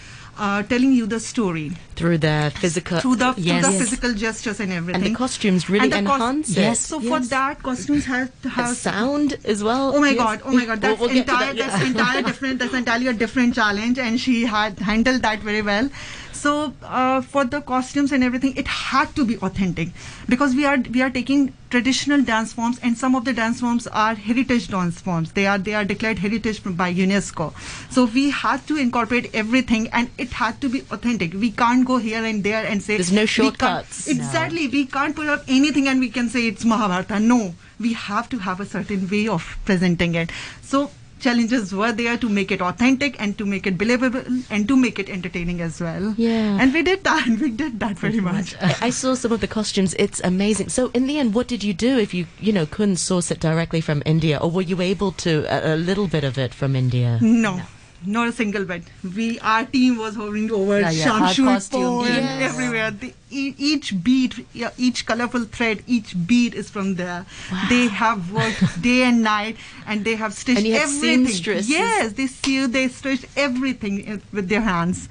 uh, 0.45 0.63
telling 0.69 0.91
you 0.99 1.05
the 1.13 1.19
story 1.23 1.65
Through 1.95 2.17
the 2.25 2.51
physical. 2.61 2.99
through 3.01 3.17
the, 3.17 3.33
yes. 3.37 3.61
through 3.61 3.61
the 3.67 3.71
Yes. 3.73 3.81
physical 3.81 4.13
gestures 4.21 4.59
and 4.65 4.71
everything 4.77 5.03
and 5.03 5.09
the 5.15 5.17
costumes 5.17 5.69
really 5.73 5.91
And 5.91 6.07
the 6.07 6.11
cos- 6.11 6.49
it. 6.49 6.57
Yes. 6.61 6.79
so 6.91 6.99
for 7.09 7.19
that 7.33 7.61
costumes 7.67 8.05
have 8.13 8.31
have 8.59 8.75
sound 8.79 9.37
as 9.55 9.63
well. 9.69 9.93
Oh 9.95 10.01
my 10.05 10.09
Yes. 10.15 10.23
god! 10.23 10.41
Oh 10.45 10.51
my 10.59 10.65
god! 10.71 10.81
We'll- 10.81 10.89
That's 10.95 11.01
we'll 11.01 11.17
entire. 11.23 11.45
that, 11.45 11.55
yeah. 11.61 11.67
That's 11.67 11.85
entire 11.91 12.23
different. 12.31 12.59
That's 12.65 12.73
entirely 12.81 13.07
a 13.13 13.13
different 13.25 13.53
challenge, 13.61 13.99
and 14.07 14.19
she 14.27 14.37
had 14.55 14.79
handled 14.91 15.21
that 15.29 15.39
very 15.51 15.61
well. 15.61 15.91
So 16.33 16.73
uh, 16.83 17.21
for 17.21 17.45
the 17.45 17.61
costumes 17.61 18.11
and 18.11 18.23
everything, 18.23 18.55
it 18.57 18.67
had 18.67 19.15
to 19.15 19.25
be 19.25 19.37
authentic 19.37 19.89
because 20.27 20.55
we 20.55 20.65
are 20.65 20.77
we 20.77 21.01
are 21.01 21.09
taking 21.09 21.53
traditional 21.69 22.21
dance 22.23 22.53
forms, 22.53 22.79
and 22.83 22.97
some 22.97 23.15
of 23.15 23.25
the 23.25 23.33
dance 23.33 23.59
forms 23.59 23.87
are 23.87 24.15
heritage 24.15 24.67
dance 24.67 24.99
forms. 24.99 25.31
They 25.33 25.45
are 25.47 25.57
they 25.57 25.73
are 25.73 25.85
declared 25.85 26.19
heritage 26.19 26.61
by 26.65 26.93
UNESCO. 26.93 27.53
So 27.91 28.05
we 28.05 28.29
had 28.29 28.65
to 28.67 28.77
incorporate 28.77 29.29
everything, 29.33 29.89
and 29.89 30.09
it 30.17 30.29
had 30.29 30.61
to 30.61 30.69
be 30.69 30.81
authentic. 30.91 31.33
We 31.33 31.51
can't 31.51 31.85
go 31.85 31.97
here 31.97 32.23
and 32.23 32.43
there 32.43 32.65
and 32.65 32.81
say 32.81 32.97
There's 32.97 33.11
no 33.11 33.21
we 33.21 33.27
shortcuts. 33.27 34.07
No. 34.07 34.13
Exactly. 34.13 34.67
We 34.67 34.85
can't 34.85 35.15
put 35.15 35.27
up 35.27 35.43
anything 35.47 35.87
and 35.87 35.99
we 35.99 36.09
can 36.09 36.29
say 36.29 36.47
it's 36.47 36.65
Mahabharata. 36.65 37.19
No, 37.19 37.53
we 37.79 37.93
have 37.93 38.29
to 38.29 38.37
have 38.39 38.59
a 38.59 38.65
certain 38.65 39.07
way 39.09 39.27
of 39.27 39.57
presenting 39.65 40.15
it. 40.15 40.31
So 40.61 40.91
challenges 41.21 41.73
were 41.79 41.91
there 41.91 42.17
to 42.23 42.29
make 42.37 42.51
it 42.55 42.61
authentic 42.61 43.15
and 43.25 43.37
to 43.41 43.45
make 43.45 43.67
it 43.71 43.77
believable 43.77 44.23
and 44.49 44.67
to 44.71 44.75
make 44.83 44.99
it 45.03 45.09
entertaining 45.17 45.61
as 45.61 45.79
well. 45.87 46.13
Yeah. 46.17 46.57
And 46.61 46.73
we 46.73 46.83
did 46.91 47.03
that. 47.09 47.27
We 47.41 47.49
did 47.63 47.79
that 47.85 47.97
very 48.05 48.19
much. 48.29 48.53
I 48.69 48.71
I 48.87 48.89
saw 49.01 49.13
some 49.23 49.31
of 49.37 49.41
the 49.45 49.51
costumes. 49.57 49.95
It's 50.07 50.21
amazing. 50.31 50.69
So, 50.77 50.87
in 51.01 51.07
the 51.11 51.17
end, 51.25 51.33
what 51.39 51.47
did 51.55 51.63
you 51.69 51.73
do 51.85 51.91
if 52.05 52.13
you, 52.19 52.25
you 52.49 52.53
know, 52.57 52.65
couldn't 52.77 52.97
source 53.09 53.31
it 53.37 53.39
directly 53.49 53.81
from 53.89 54.03
India, 54.15 54.37
or 54.47 54.49
were 54.57 54.67
you 54.73 54.81
able 54.87 55.11
to 55.27 55.37
a, 55.57 55.75
a 55.75 55.77
little 55.91 56.07
bit 56.17 56.23
of 56.31 56.37
it 56.47 56.53
from 56.63 56.75
India? 56.85 57.19
No. 57.21 57.53
not 58.05 58.27
a 58.29 58.31
single 58.37 58.63
bed. 58.69 58.85
We 59.15 59.25
our 59.49 59.65
team 59.73 59.97
was 60.03 60.15
hovering 60.19 60.47
over 60.59 60.77
Yeah, 60.83 60.89
yeah, 60.99 61.11
our 61.15 61.33
Sham 61.33 61.33
Shui 61.33 61.57
Po 61.73 61.81
and 62.03 62.23
Yes. 62.29 62.45
everywhere. 62.51 62.87
The, 63.03 63.09
e- 63.31 63.55
each 63.57 64.03
bead, 64.03 64.45
each 64.77 65.05
colorful 65.05 65.45
thread, 65.45 65.83
each 65.87 66.15
bead 66.27 66.53
is 66.53 66.69
from 66.69 66.95
there. 66.95 67.25
They 67.69 67.87
have 67.87 68.31
worked 68.31 68.81
day 68.81 69.03
and 69.03 69.23
night, 69.23 69.57
and 69.87 70.05
they 70.05 70.15
have 70.15 70.33
stitched 70.33 70.65
everything. 70.65 71.63
Yes, 71.67 72.13
they 72.13 72.27
sew, 72.27 72.67
they 72.67 72.87
stitched 72.87 73.25
everything 73.35 74.21
with 74.31 74.49
their 74.49 74.61
hands. 74.61 75.09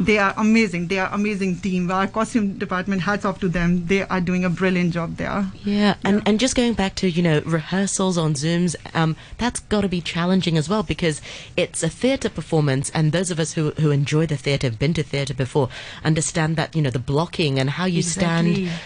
They 0.00 0.18
are 0.18 0.34
amazing. 0.36 0.88
They 0.88 0.98
are 0.98 1.12
amazing 1.12 1.60
team. 1.60 1.90
Our 1.90 2.06
costume 2.06 2.58
department, 2.58 3.02
hats 3.02 3.24
off 3.24 3.40
to 3.40 3.48
them. 3.48 3.86
They 3.86 4.02
are 4.02 4.20
doing 4.20 4.44
a 4.44 4.50
brilliant 4.50 4.92
job 4.92 5.16
there. 5.16 5.50
Yeah, 5.64 5.94
and, 6.04 6.22
and 6.26 6.40
just 6.40 6.56
going 6.56 6.74
back 6.74 6.94
to, 6.96 7.08
you 7.08 7.22
know, 7.22 7.40
rehearsals 7.44 8.18
on 8.18 8.34
Zooms, 8.34 8.76
um, 8.94 9.16
that's 9.38 9.60
got 9.60 9.82
to 9.82 9.88
be 9.88 10.00
challenging 10.00 10.58
as 10.58 10.68
well 10.68 10.82
because 10.82 11.20
it's 11.56 11.82
a 11.82 11.88
theatre 11.88 12.28
performance, 12.28 12.90
and 12.90 13.12
those 13.12 13.30
of 13.30 13.38
us 13.38 13.52
who, 13.54 13.70
who 13.72 13.90
enjoy 13.90 14.26
the 14.26 14.36
theatre, 14.36 14.66
have 14.66 14.78
been 14.78 14.94
to 14.94 15.02
theatre 15.02 15.34
before, 15.34 15.68
understand 16.04 16.56
that, 16.56 16.74
you 16.74 16.82
know, 16.82 16.90
the 16.90 16.98
blocking 16.98 17.53
and 17.58 17.70
how 17.70 17.84
you 17.86 17.98
Exactly. 17.98 18.54
stand. 18.66 18.80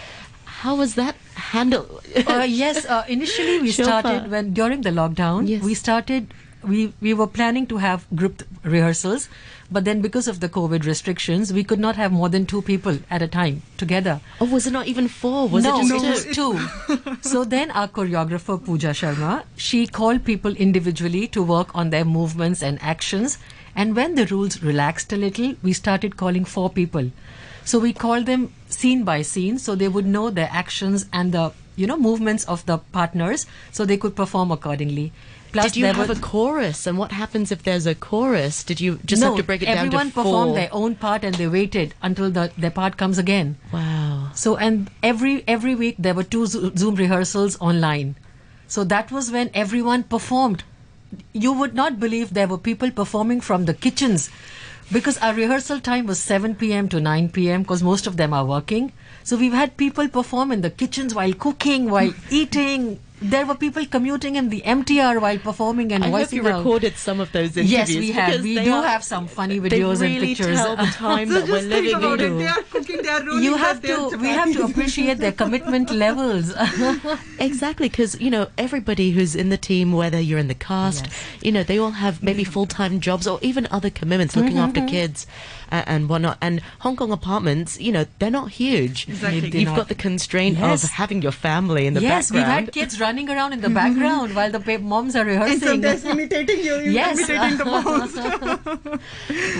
How 0.45 0.75
was 0.77 0.95
that 0.97 1.15
handled? 1.35 2.03
uh, 2.27 2.45
yes, 2.49 2.85
uh, 2.87 3.05
initially 3.09 3.61
we 3.61 3.69
Shilpa. 3.71 3.85
started 3.85 4.31
when 4.31 4.53
during 4.55 4.83
the 4.83 4.91
lockdown. 4.91 5.49
Yes. 5.49 5.63
We 5.63 5.75
started. 5.75 6.35
We 6.65 6.93
we 7.01 7.15
were 7.15 7.29
planning 7.29 7.67
to 7.69 7.77
have 7.77 8.05
group 8.21 8.43
rehearsals, 8.65 9.29
but 9.71 9.85
then 9.85 10.01
because 10.07 10.27
of 10.27 10.41
the 10.41 10.49
COVID 10.49 10.85
restrictions, 10.87 11.53
we 11.53 11.63
could 11.63 11.79
not 11.79 11.95
have 11.95 12.11
more 12.11 12.29
than 12.29 12.47
two 12.47 12.63
people 12.63 12.99
at 13.09 13.23
a 13.23 13.29
time 13.29 13.63
together. 13.77 14.21
oh, 14.41 14.49
was 14.55 14.67
it 14.67 14.73
not 14.73 14.89
even 14.89 15.07
four? 15.07 15.47
Was 15.49 15.63
no, 15.69 15.79
it 15.79 15.87
just 16.07 16.27
it 16.27 16.35
two? 16.35 16.59
two. 16.97 17.17
so 17.21 17.45
then 17.45 17.71
our 17.71 17.87
choreographer 18.01 18.59
Pooja 18.65 18.91
Sharma, 19.03 19.45
she 19.69 19.87
called 19.87 20.25
people 20.25 20.53
individually 20.67 21.29
to 21.29 21.45
work 21.55 21.73
on 21.77 21.91
their 21.91 22.05
movements 22.05 22.61
and 22.73 22.83
actions. 22.83 23.39
And 23.77 23.95
when 23.95 24.17
the 24.17 24.27
rules 24.27 24.61
relaxed 24.61 25.13
a 25.13 25.17
little, 25.17 25.55
we 25.63 25.73
started 25.73 26.17
calling 26.17 26.45
four 26.45 26.69
people. 26.69 27.13
So 27.69 27.79
we 27.79 27.93
called 27.93 28.25
them 28.25 28.51
scene 28.71 29.05
by 29.05 29.21
scene, 29.21 29.59
so 29.59 29.75
they 29.75 29.89
would 29.89 30.07
know 30.07 30.31
their 30.31 30.49
actions 30.51 31.05
and 31.13 31.33
the 31.33 31.53
you 31.77 31.87
know 31.87 31.99
movements 31.99 32.45
of 32.45 32.65
the 32.65 32.79
partners, 32.79 33.45
so 33.73 33.85
they 33.85 33.99
could 33.99 34.17
perform 34.17 34.51
accordingly. 34.51 35.13
Plus, 35.53 35.67
Did 35.67 35.77
you 35.77 35.85
have 35.87 36.09
a 36.09 36.15
chorus? 36.15 36.87
And 36.87 36.97
what 36.97 37.13
happens 37.13 37.53
if 37.53 37.63
there's 37.63 37.87
a 37.87 37.95
chorus? 37.95 38.63
Did 38.65 38.81
you 38.81 38.99
just 39.05 39.21
no, 39.21 39.29
have 39.29 39.37
to 39.37 39.43
break 39.43 39.63
it 39.63 39.67
down 39.67 39.79
everyone 39.79 40.07
to 40.07 40.13
four? 40.13 40.25
performed 40.25 40.57
their 40.57 40.71
own 40.73 40.95
part 40.95 41.25
and 41.25 41.35
they 41.35 41.47
waited 41.47 41.95
until 42.03 42.31
the, 42.31 42.51
their 42.57 42.71
part 42.71 42.97
comes 42.97 43.19
again. 43.19 43.57
Wow. 43.71 44.31
So 44.35 44.57
and 44.57 44.91
every 45.03 45.45
every 45.47 45.75
week 45.75 45.97
there 45.99 46.15
were 46.15 46.25
two 46.25 46.47
Zoom 46.47 46.95
rehearsals 46.95 47.61
online. 47.61 48.17
So 48.67 48.85
that 48.85 49.13
was 49.13 49.31
when 49.31 49.51
everyone 49.53 50.05
performed. 50.05 50.65
You 51.33 51.53
would 51.53 51.75
not 51.75 52.01
believe 52.01 52.33
there 52.33 52.49
were 52.49 52.59
people 52.59 52.91
performing 52.91 53.43
from 53.43 53.65
the 53.67 53.75
kitchens 53.75 54.31
because 54.93 55.19
our 55.19 55.35
rehearsal 55.35 55.81
time 55.81 56.07
was 56.07 56.19
7 56.19 56.55
p.m. 56.55 56.89
to 56.89 57.01
9 57.01 57.29
p.m. 57.31 57.63
because 57.63 57.83
most 57.83 58.07
of 58.07 58.17
them 58.17 58.33
are 58.33 58.45
working. 58.45 58.93
So 59.25 59.37
we've 59.37 59.53
had 59.53 59.77
people 59.77 60.09
perform 60.09 60.53
in 60.53 60.63
the 60.63 60.71
kitchens 60.71 61.15
while 61.15 61.33
cooking, 61.35 61.91
while 61.91 62.13
eating. 62.31 63.01
There 63.21 63.47
were 63.47 63.55
people 63.57 63.85
commuting 63.87 64.37
in 64.37 64.49
the 64.49 64.61
MTR 64.63 65.21
while 65.21 65.39
performing 65.39 65.93
and 65.93 66.05
I 66.05 66.11
hope 66.11 66.33
you 66.33 66.47
out. 66.47 66.59
recorded 66.59 66.97
some 66.97 67.21
of 67.21 67.33
those 67.33 67.57
interviews. 67.57 67.71
Yes, 67.73 67.89
we 67.97 68.11
have. 68.13 68.43
We 68.43 68.55
do 68.63 68.73
are- 68.73 68.87
have 68.87 69.03
some 69.05 69.27
funny 69.27 69.59
they 69.59 69.69
videos 69.81 69.93
and 70.01 70.15
really 70.15 70.35
pictures. 70.35 70.57
tell 70.57 70.77
the 70.77 70.85
time 71.07 71.29
So 71.29 71.35
that 71.35 71.41
just 71.47 71.53
we're 71.53 71.61
think 71.61 71.73
living 71.73 71.95
about 71.95 72.21
in. 72.21 72.33
it. 72.35 72.39
They 72.39 72.47
are 72.47 72.63
cooking. 72.71 73.03
They 73.03 73.09
are 73.09 73.25
rolling. 73.27 73.43
you 73.43 73.51
their- 73.51 73.59
have 73.59 73.83
their 73.83 73.97
to. 73.97 74.17
We 74.19 74.29
have 74.29 74.53
to 74.53 74.65
appreciate 74.65 75.19
their 75.19 75.33
commitment 75.33 75.91
levels. 76.07 76.53
Exactly, 77.39 77.89
because 77.89 78.21
you 78.21 78.31
know 78.31 78.49
everybody 78.57 79.11
who's 79.11 79.35
in 79.35 79.49
the 79.49 79.57
team, 79.57 79.93
whether 79.93 80.21
you're 80.21 80.39
in 80.39 80.49
the 80.49 80.55
cast, 80.55 81.07
Yes. 81.07 81.25
you 81.43 81.53
know 81.53 81.63
they 81.63 81.79
all 81.79 81.91
have 81.93 82.23
maybe 82.23 82.43
mm-hmm. 82.43 82.53
full 82.53 82.67
time 82.67 83.01
jobs 83.01 83.27
or 83.27 83.39
even 83.43 83.67
other 83.71 83.91
commitments, 83.91 84.37
looking 84.37 84.53
mm-hmm, 84.53 84.61
after 84.61 84.81
mm-hmm. 84.81 84.89
kids 84.89 85.27
uh, 85.73 85.83
and 85.87 86.09
whatnot. 86.09 86.39
And 86.41 86.61
Hong 86.81 86.97
Kong 86.97 87.11
apartments, 87.13 87.81
you 87.81 87.93
know, 87.93 88.07
they're 88.19 88.31
not 88.31 88.51
huge. 88.51 89.09
Exactly. 89.09 89.49
You've 89.59 89.69
not. 89.69 89.77
got 89.77 89.89
the 89.89 89.95
constraint 89.95 90.59
Yes. 90.59 90.85
of 90.85 90.91
having 90.91 91.23
your 91.23 91.33
family 91.33 91.87
in 91.87 91.95
the 91.95 92.01
yes, 92.01 92.31
we've 92.33 92.43
had 92.43 92.73
kids 92.73 93.01
running 93.09 93.29
around 93.35 93.53
in 93.57 93.61
the 93.67 93.71
background 93.71 94.35
while 94.39 94.51
the 94.57 94.61
pa- 94.61 94.79
moms 94.95 95.17
are 95.17 95.25
rehearsing. 95.25 95.85
And 95.85 96.01
sometimes 96.01 96.05
imitating 96.15 96.59
you, 96.69 96.75
you 96.87 96.91
Yes. 97.01 97.19
imitating 97.19 97.59
the 97.59 97.65
moms. 97.75 98.15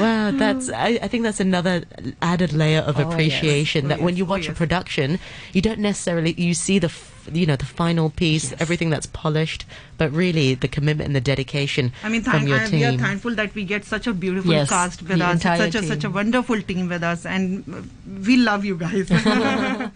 Wow, 0.01 0.31
that's 0.45 0.71
I, 0.71 0.99
I 1.03 1.09
think 1.09 1.23
that's 1.25 1.41
another 1.41 1.85
added 2.23 2.53
layer 2.53 2.81
of 2.81 2.97
Oh, 2.97 3.01
yes. 3.05 3.13
appreciation 3.13 3.87
Oh, 3.87 3.89
that 3.89 4.01
when 4.01 4.15
yes. 4.15 4.19
you 4.19 4.25
Oh, 4.27 4.31
watch 4.35 4.47
a 4.47 4.55
yes. 4.55 4.59
production, 4.59 5.19
you 5.53 5.63
don't 5.63 5.81
necessarily 5.81 6.33
you 6.49 6.55
see 6.55 6.79
the 6.79 6.89
f- 6.97 7.15
you 7.31 7.45
know 7.49 7.57
the 7.57 7.67
final 7.79 8.09
piece, 8.19 8.45
Yes. 8.51 8.61
everything 8.65 8.89
that's 8.91 9.07
polished, 9.07 9.65
but 10.03 10.11
really 10.13 10.55
the 10.55 10.69
commitment 10.77 11.07
and 11.09 11.17
the 11.17 11.21
dedication 11.21 11.93
I 12.03 12.09
mean, 12.09 12.23
from 12.29 12.47
your 12.49 12.61
I, 12.61 12.69
we 12.71 12.85
are 12.91 12.97
thankful 12.97 13.35
that 13.41 13.55
we 13.55 13.65
get 13.73 13.85
such 13.85 14.07
a 14.07 14.15
beautiful 14.15 14.51
Yes, 14.53 14.69
cast 14.71 15.03
with 15.03 15.21
us, 15.21 15.43
such 15.43 15.75
a 15.75 15.83
such 15.83 16.05
a 16.05 16.11
wonderful 16.21 16.63
team 16.71 16.89
with 16.89 17.03
us, 17.03 17.27
and 17.27 17.91
we 18.31 18.37
love 18.51 18.65
you 18.65 18.77
guys. 18.85 19.11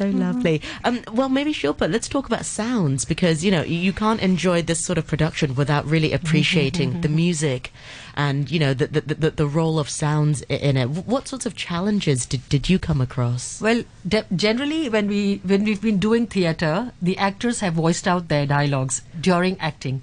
so 0.00 0.08
lovely. 0.08 0.62
Um, 0.82 1.02
well, 1.12 1.28
maybe 1.28 1.52
Shilpa, 1.52 1.90
let's 1.90 2.08
talk 2.08 2.26
about 2.26 2.46
sounds 2.46 3.04
because 3.04 3.44
you 3.44 3.50
know 3.50 3.62
you 3.62 3.92
can't 3.92 4.20
enjoy 4.20 4.62
this 4.62 4.82
sort 4.82 4.96
of 4.96 5.06
production 5.06 5.54
without 5.54 5.84
really 5.84 6.12
appreciating 6.12 7.02
the 7.02 7.08
music 7.08 7.70
and 8.14 8.50
you 8.50 8.58
know 8.58 8.72
the 8.72 8.86
the, 8.86 9.00
the 9.14 9.30
the 9.30 9.46
role 9.46 9.78
of 9.78 9.90
sounds 9.90 10.40
in 10.42 10.78
it. 10.78 10.88
What 10.88 11.28
sorts 11.28 11.44
of 11.44 11.54
challenges 11.54 12.24
did 12.24 12.48
did 12.48 12.70
you 12.70 12.78
come 12.78 13.00
across? 13.00 13.60
Well, 13.60 13.84
de- 14.08 14.24
generally, 14.34 14.88
when 14.88 15.06
we 15.06 15.40
when 15.44 15.64
we've 15.64 15.82
been 15.82 15.98
doing 15.98 16.26
theatre, 16.26 16.92
the 17.02 17.18
actors 17.18 17.60
have 17.60 17.74
voiced 17.74 18.08
out 18.08 18.28
their 18.28 18.46
dialogues 18.46 19.02
during 19.20 19.60
acting, 19.60 20.00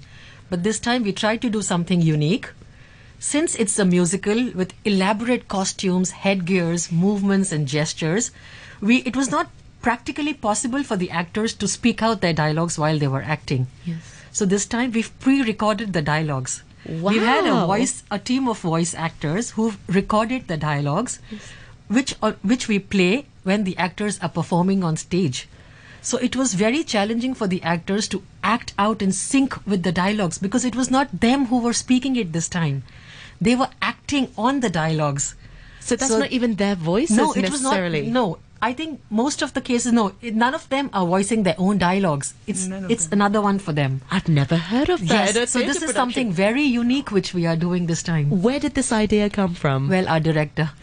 but 0.48 0.62
this 0.62 0.78
time 0.78 1.02
we 1.02 1.12
tried 1.12 1.42
to 1.42 1.50
do 1.50 1.62
something 1.62 2.00
unique. 2.00 2.50
Since 3.20 3.56
it's 3.56 3.76
a 3.80 3.84
musical 3.84 4.52
with 4.52 4.74
elaborate 4.84 5.48
costumes, 5.48 6.12
headgears, 6.12 6.92
movements, 6.92 7.50
and 7.50 7.66
gestures, 7.66 8.30
we 8.80 8.98
it 8.98 9.16
was 9.16 9.32
not 9.32 9.50
practically 9.88 10.34
possible 10.46 10.82
for 10.92 10.96
the 11.02 11.10
actors 11.24 11.54
to 11.60 11.68
speak 11.74 12.02
out 12.02 12.20
their 12.20 12.32
dialogues 12.40 12.78
while 12.84 12.98
they 13.02 13.08
were 13.16 13.22
acting. 13.36 13.66
Yes. 13.90 14.14
So 14.38 14.46
this 14.54 14.66
time 14.66 14.92
we've 14.92 15.12
pre-recorded 15.26 15.92
the 15.92 16.02
dialogues. 16.02 16.62
Wow. 16.86 17.10
We've 17.10 17.22
had 17.22 17.46
a 17.46 17.66
voice, 17.66 18.02
a 18.10 18.18
team 18.18 18.48
of 18.48 18.58
voice 18.60 18.94
actors 18.94 19.50
who've 19.52 19.78
recorded 20.00 20.48
the 20.48 20.56
dialogues, 20.64 21.18
which 21.98 22.14
uh, 22.22 22.32
which 22.52 22.68
we 22.72 22.78
play 22.96 23.26
when 23.44 23.64
the 23.64 23.76
actors 23.86 24.18
are 24.20 24.28
performing 24.40 24.84
on 24.84 24.96
stage. 24.96 25.48
So 26.10 26.18
it 26.28 26.36
was 26.40 26.54
very 26.54 26.82
challenging 26.84 27.34
for 27.34 27.48
the 27.52 27.62
actors 27.62 28.08
to 28.08 28.22
act 28.44 28.72
out 28.78 29.02
in 29.06 29.12
sync 29.12 29.56
with 29.66 29.82
the 29.82 29.92
dialogues 29.92 30.38
because 30.38 30.64
it 30.64 30.76
was 30.76 30.90
not 30.90 31.20
them 31.26 31.46
who 31.46 31.60
were 31.68 31.72
speaking 31.80 32.16
it 32.16 32.32
this 32.32 32.48
time. 32.48 32.82
They 33.40 33.56
were 33.56 33.70
acting 33.80 34.28
on 34.36 34.60
the 34.60 34.70
dialogues. 34.70 35.34
So 35.80 35.96
that's 35.96 36.12
So- 36.12 36.18
not 36.26 36.30
even 36.40 36.54
their 36.56 36.74
voices 36.74 37.16
no, 37.16 37.32
it 37.32 37.50
was 37.50 37.62
not. 37.62 37.70
necessarily. 37.70 38.02
No, 38.20 38.38
I 38.60 38.72
think 38.72 39.00
most 39.10 39.42
of 39.42 39.54
the 39.54 39.60
cases, 39.60 39.92
no, 39.92 40.12
none 40.22 40.54
of 40.54 40.68
them 40.68 40.90
are 40.92 41.06
voicing 41.06 41.44
their 41.44 41.54
own 41.58 41.78
dialogues. 41.78 42.34
It's 42.46 42.66
it's 42.88 43.06
them. 43.06 43.20
another 43.20 43.40
one 43.40 43.58
for 43.58 43.72
them. 43.72 44.00
I've 44.10 44.28
never 44.28 44.56
heard 44.56 44.88
of 44.88 45.06
that. 45.08 45.34
Yes, 45.34 45.50
so 45.52 45.60
this 45.60 45.76
is 45.76 45.78
production. 45.78 45.94
something 45.94 46.32
very 46.32 46.62
unique 46.62 47.10
which 47.12 47.32
we 47.34 47.46
are 47.46 47.56
doing 47.56 47.86
this 47.86 48.02
time. 48.02 48.42
Where 48.42 48.58
did 48.58 48.74
this 48.74 48.92
idea 48.92 49.30
come 49.30 49.54
from? 49.54 49.88
Well, 49.88 50.08
our 50.08 50.20
director. 50.20 50.70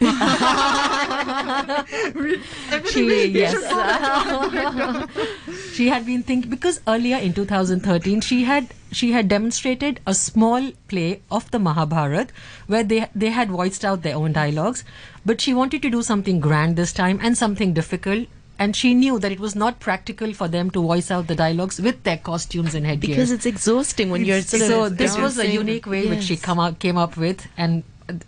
she, 2.90 3.26
yes. 3.26 3.54
she 5.72 5.88
had 5.88 6.06
been 6.06 6.22
thinking 6.22 6.50
because 6.50 6.80
earlier 6.86 7.16
in 7.16 7.32
2013 7.34 8.20
she 8.20 8.44
had 8.44 8.68
she 8.92 9.12
had 9.12 9.28
demonstrated 9.28 10.00
a 10.06 10.14
small 10.14 10.70
play 10.88 11.20
of 11.30 11.50
the 11.50 11.58
Mahabharat 11.58 12.30
where 12.66 12.84
they 12.84 13.06
they 13.14 13.30
had 13.30 13.50
voiced 13.50 13.84
out 13.84 14.02
their 14.02 14.16
own 14.16 14.32
dialogues, 14.32 14.84
but 15.24 15.40
she 15.40 15.54
wanted 15.54 15.82
to 15.82 15.90
do 15.90 16.02
something 16.02 16.40
grand 16.40 16.76
this 16.76 16.92
time 16.92 17.18
and 17.22 17.36
something 17.36 17.72
difficult. 17.72 18.28
And 18.58 18.74
she 18.74 18.94
knew 18.94 19.18
that 19.18 19.30
it 19.32 19.38
was 19.38 19.54
not 19.54 19.80
practical 19.80 20.32
for 20.32 20.48
them 20.48 20.70
to 20.70 20.80
voice 20.80 21.10
out 21.10 21.26
the 21.26 21.34
dialogues 21.34 21.78
with 21.78 22.04
their 22.04 22.16
costumes 22.16 22.74
and 22.74 22.86
headgear. 22.86 23.10
because 23.10 23.30
it's 23.30 23.44
exhausting 23.44 24.08
when 24.08 24.24
you're 24.24 24.40
so 24.40 24.88
this 24.88 25.18
was 25.18 25.38
a 25.38 25.46
unique 25.46 25.86
way 25.86 26.06
which 26.06 26.22
she 26.22 26.38
come 26.38 26.58
out 26.58 26.78
came 26.78 26.96
up 26.96 27.18
with 27.18 27.46
and 27.58 27.82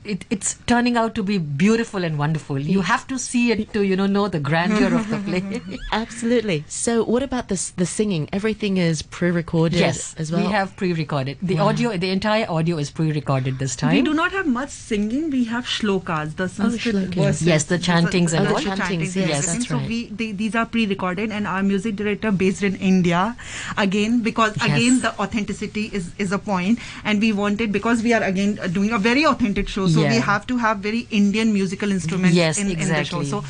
it, 0.05 0.25
it's 0.31 0.55
turning 0.67 0.97
out 0.97 1.15
to 1.15 1.23
be 1.23 1.39
beautiful 1.39 2.03
and 2.05 2.19
wonderful 2.19 2.59
you 2.59 2.81
have 2.81 3.07
to 3.07 3.19
see 3.19 3.53
it 3.53 3.73
to 3.73 3.83
you 3.83 3.97
know 3.97 4.07
know 4.07 4.27
the 4.29 4.41
grandeur 4.41 4.95
of 4.95 5.09
the 5.09 5.19
play 5.29 5.79
Absolutely. 5.93 6.65
So, 6.69 7.05
what 7.05 7.23
about 7.23 7.49
this? 7.49 7.71
The 7.71 7.87
singing? 7.87 8.29
Everything 8.33 8.77
is 8.77 9.03
pre-recorded 9.03 9.79
yes 9.79 10.15
as 10.19 10.31
well. 10.33 10.45
we 10.45 10.53
have 10.53 10.77
pre-recorded 10.77 11.39
the 11.43 11.59
audio 11.59 11.97
the 11.97 12.11
entire 12.11 12.47
audio 12.49 12.77
is 12.79 12.91
pre-recorded 12.91 13.59
this 13.59 13.77
time 13.77 13.95
we 13.95 14.03
do 14.03 14.15
not 14.15 14.33
have 14.33 14.47
much 14.47 14.71
singing. 14.71 15.31
We 15.31 15.45
have 15.45 15.65
shlokas, 15.65 16.37
the 16.37 16.45
oh, 16.45 16.47
Sanskrit 16.47 16.95
shlokas. 16.95 17.15
verses. 17.15 17.47
Yes, 17.47 17.65
the 17.65 17.79
chantings 17.79 18.33
and 18.33 18.47
the 18.47 18.51
all. 18.51 18.57
The 18.57 18.65
chantings, 18.65 19.17
and 19.17 19.29
yes, 19.29 19.49
everything. 19.49 19.61
that's 19.61 19.69
so 19.69 19.79
we 19.79 20.07
they, 20.09 20.33
these 20.33 20.55
are 20.55 20.67
pre-recorded, 20.67 21.31
and 21.31 21.47
our 21.47 21.63
music 21.63 21.97
director 21.97 22.31
based 22.31 22.63
in 22.63 22.77
India, 22.77 23.37
again 23.77 24.21
because 24.23 24.57
Yes. 24.57 24.67
again 24.67 25.01
the 25.01 25.13
authenticity 25.21 25.91
is 25.93 26.11
is 26.19 26.33
a 26.33 26.39
point, 26.39 26.79
and 27.05 27.21
we 27.21 27.33
wanted 27.33 27.73
because 27.73 28.03
we 28.03 28.13
are 28.13 28.23
again 28.23 28.59
doing 28.73 28.91
a 28.93 28.99
very 28.99 29.25
authentic 29.27 29.68
show, 29.69 29.87
so 29.87 30.01
we 30.17 30.17
have 30.33 30.47
to 30.53 30.57
have 30.67 30.79
very 30.91 31.07
Indian 31.23 31.53
musical 31.53 31.91
instruments 32.01 32.37
Yes, 32.45 32.59
in, 32.59 32.71
in 32.71 32.89
the 32.89 33.05
show. 33.05 33.23
So 33.33 33.45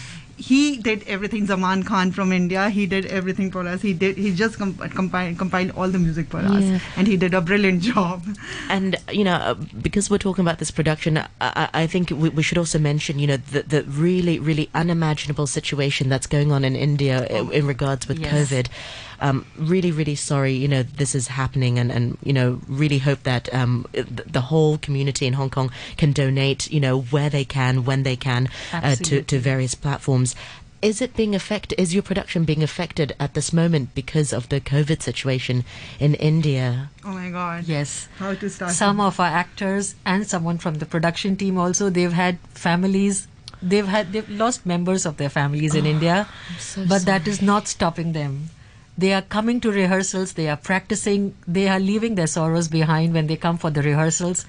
he 0.49 0.77
did 0.77 1.03
everything. 1.15 1.47
Zaman 1.47 1.83
Khan 1.83 2.11
from 2.17 2.33
India, 2.33 2.69
he 2.75 2.87
did 2.91 3.07
everything 3.07 3.51
for 3.55 3.63
us. 3.71 3.83
He 3.83 3.93
did. 4.03 4.17
He 4.25 4.33
just 4.41 4.59
com- 4.59 4.75
compiled, 4.99 5.37
compiled 5.39 5.73
all 5.77 5.89
the 5.89 5.99
music 5.99 6.29
for 6.35 6.41
Yeah. 6.43 6.59
us, 6.59 6.83
and 6.97 7.09
he 7.13 7.17
did 7.17 7.35
a 7.35 7.41
brilliant 7.41 7.83
job. 7.89 8.23
And 8.77 8.97
you 9.11 9.25
know, 9.25 9.35
uh, 9.35 9.55
because 9.89 10.11
we're 10.11 10.23
talking 10.27 10.45
about 10.49 10.59
this 10.59 10.71
production, 10.71 11.19
I, 11.41 11.69
I 11.83 11.87
think 11.89 12.11
we, 12.11 12.29
we 12.29 12.43
should 12.51 12.59
also 12.59 12.79
mention, 12.79 13.19
you 13.19 13.27
know, 13.33 13.39
the, 13.57 13.63
the 13.75 13.83
really, 14.07 14.39
really 14.39 14.69
unimaginable 14.75 15.49
situation 15.49 16.09
that's 16.09 16.27
going 16.37 16.53
on 16.53 16.65
in 16.65 16.77
India 16.77 17.27
i- 17.31 17.51
in 17.61 17.67
regards 17.67 18.07
with 18.07 18.19
Yes. 18.21 18.33
COVID. 18.53 18.67
Um, 19.21 19.47
really, 19.57 19.91
really 19.91 20.15
sorry, 20.15 20.53
you 20.53 20.69
know, 20.69 20.83
this 20.85 21.15
is 21.15 21.27
happening, 21.29 21.79
and, 21.79 21.91
and 21.91 22.19
you 22.23 22.33
know, 22.33 22.61
really 22.69 22.99
hope 22.99 23.25
that 23.25 23.53
um, 23.53 23.85
th- 23.93 24.07
the 24.07 24.43
whole 24.43 24.79
community 24.79 25.27
in 25.27 25.33
Hong 25.33 25.51
Kong 25.51 25.73
can 25.97 26.13
donate, 26.13 26.71
you 26.71 26.79
know, 26.79 27.01
where 27.01 27.29
they 27.29 27.45
can, 27.45 27.85
when 27.85 28.05
they 28.05 28.17
can, 28.17 28.49
uh, 28.73 28.95
to 28.95 29.23
to 29.23 29.39
various 29.39 29.75
platforms. 29.75 30.35
Is 30.81 31.03
it 31.03 31.17
being 31.17 31.35
affected? 31.35 31.81
Is 31.81 31.93
your 31.93 32.05
production 32.05 32.45
being 32.45 32.63
affected 32.63 33.15
at 33.19 33.35
this 33.35 33.53
moment 33.53 33.95
because 33.97 34.33
of 34.33 34.49
the 34.49 34.61
COVID 34.61 35.03
situation 35.03 35.65
in 35.99 36.15
India? 36.15 36.91
Oh 37.05 37.11
my 37.11 37.31
God! 37.31 37.65
Yes. 37.67 38.07
How 38.19 38.35
to 38.35 38.49
start? 38.49 38.71
Some 38.73 39.01
of 39.01 39.19
our 39.19 39.27
actors 39.27 39.97
and 40.07 40.27
someone 40.27 40.59
from 40.59 40.77
the 40.77 40.87
production 40.87 41.37
team 41.37 41.59
also, 41.59 41.91
they've 41.91 42.13
had 42.13 42.39
families. 42.55 43.27
They've 43.61 43.87
had 43.89 44.13
they've 44.13 44.31
lost 44.31 44.65
members 44.65 45.05
of 45.05 45.17
their 45.17 45.29
families 45.29 45.75
in 45.75 45.85
India, 45.95 46.29
so 46.61 46.87
but 46.87 47.05
that 47.07 47.27
is 47.27 47.43
not 47.43 47.67
stopping 47.67 48.13
them. 48.13 48.51
They 48.99 49.13
are 49.13 49.23
coming 49.23 49.61
to 49.61 49.71
rehearsals. 49.71 50.33
They 50.33 50.49
are 50.49 50.57
practicing. 50.57 51.35
They 51.47 51.69
are 51.69 51.79
leaving 51.79 52.17
their 52.17 52.27
sorrows 52.27 52.69
behind 52.69 53.15
when 53.15 53.29
they 53.29 53.37
come 53.37 53.57
for 53.57 53.71
the 53.71 53.81
rehearsals. 53.81 54.45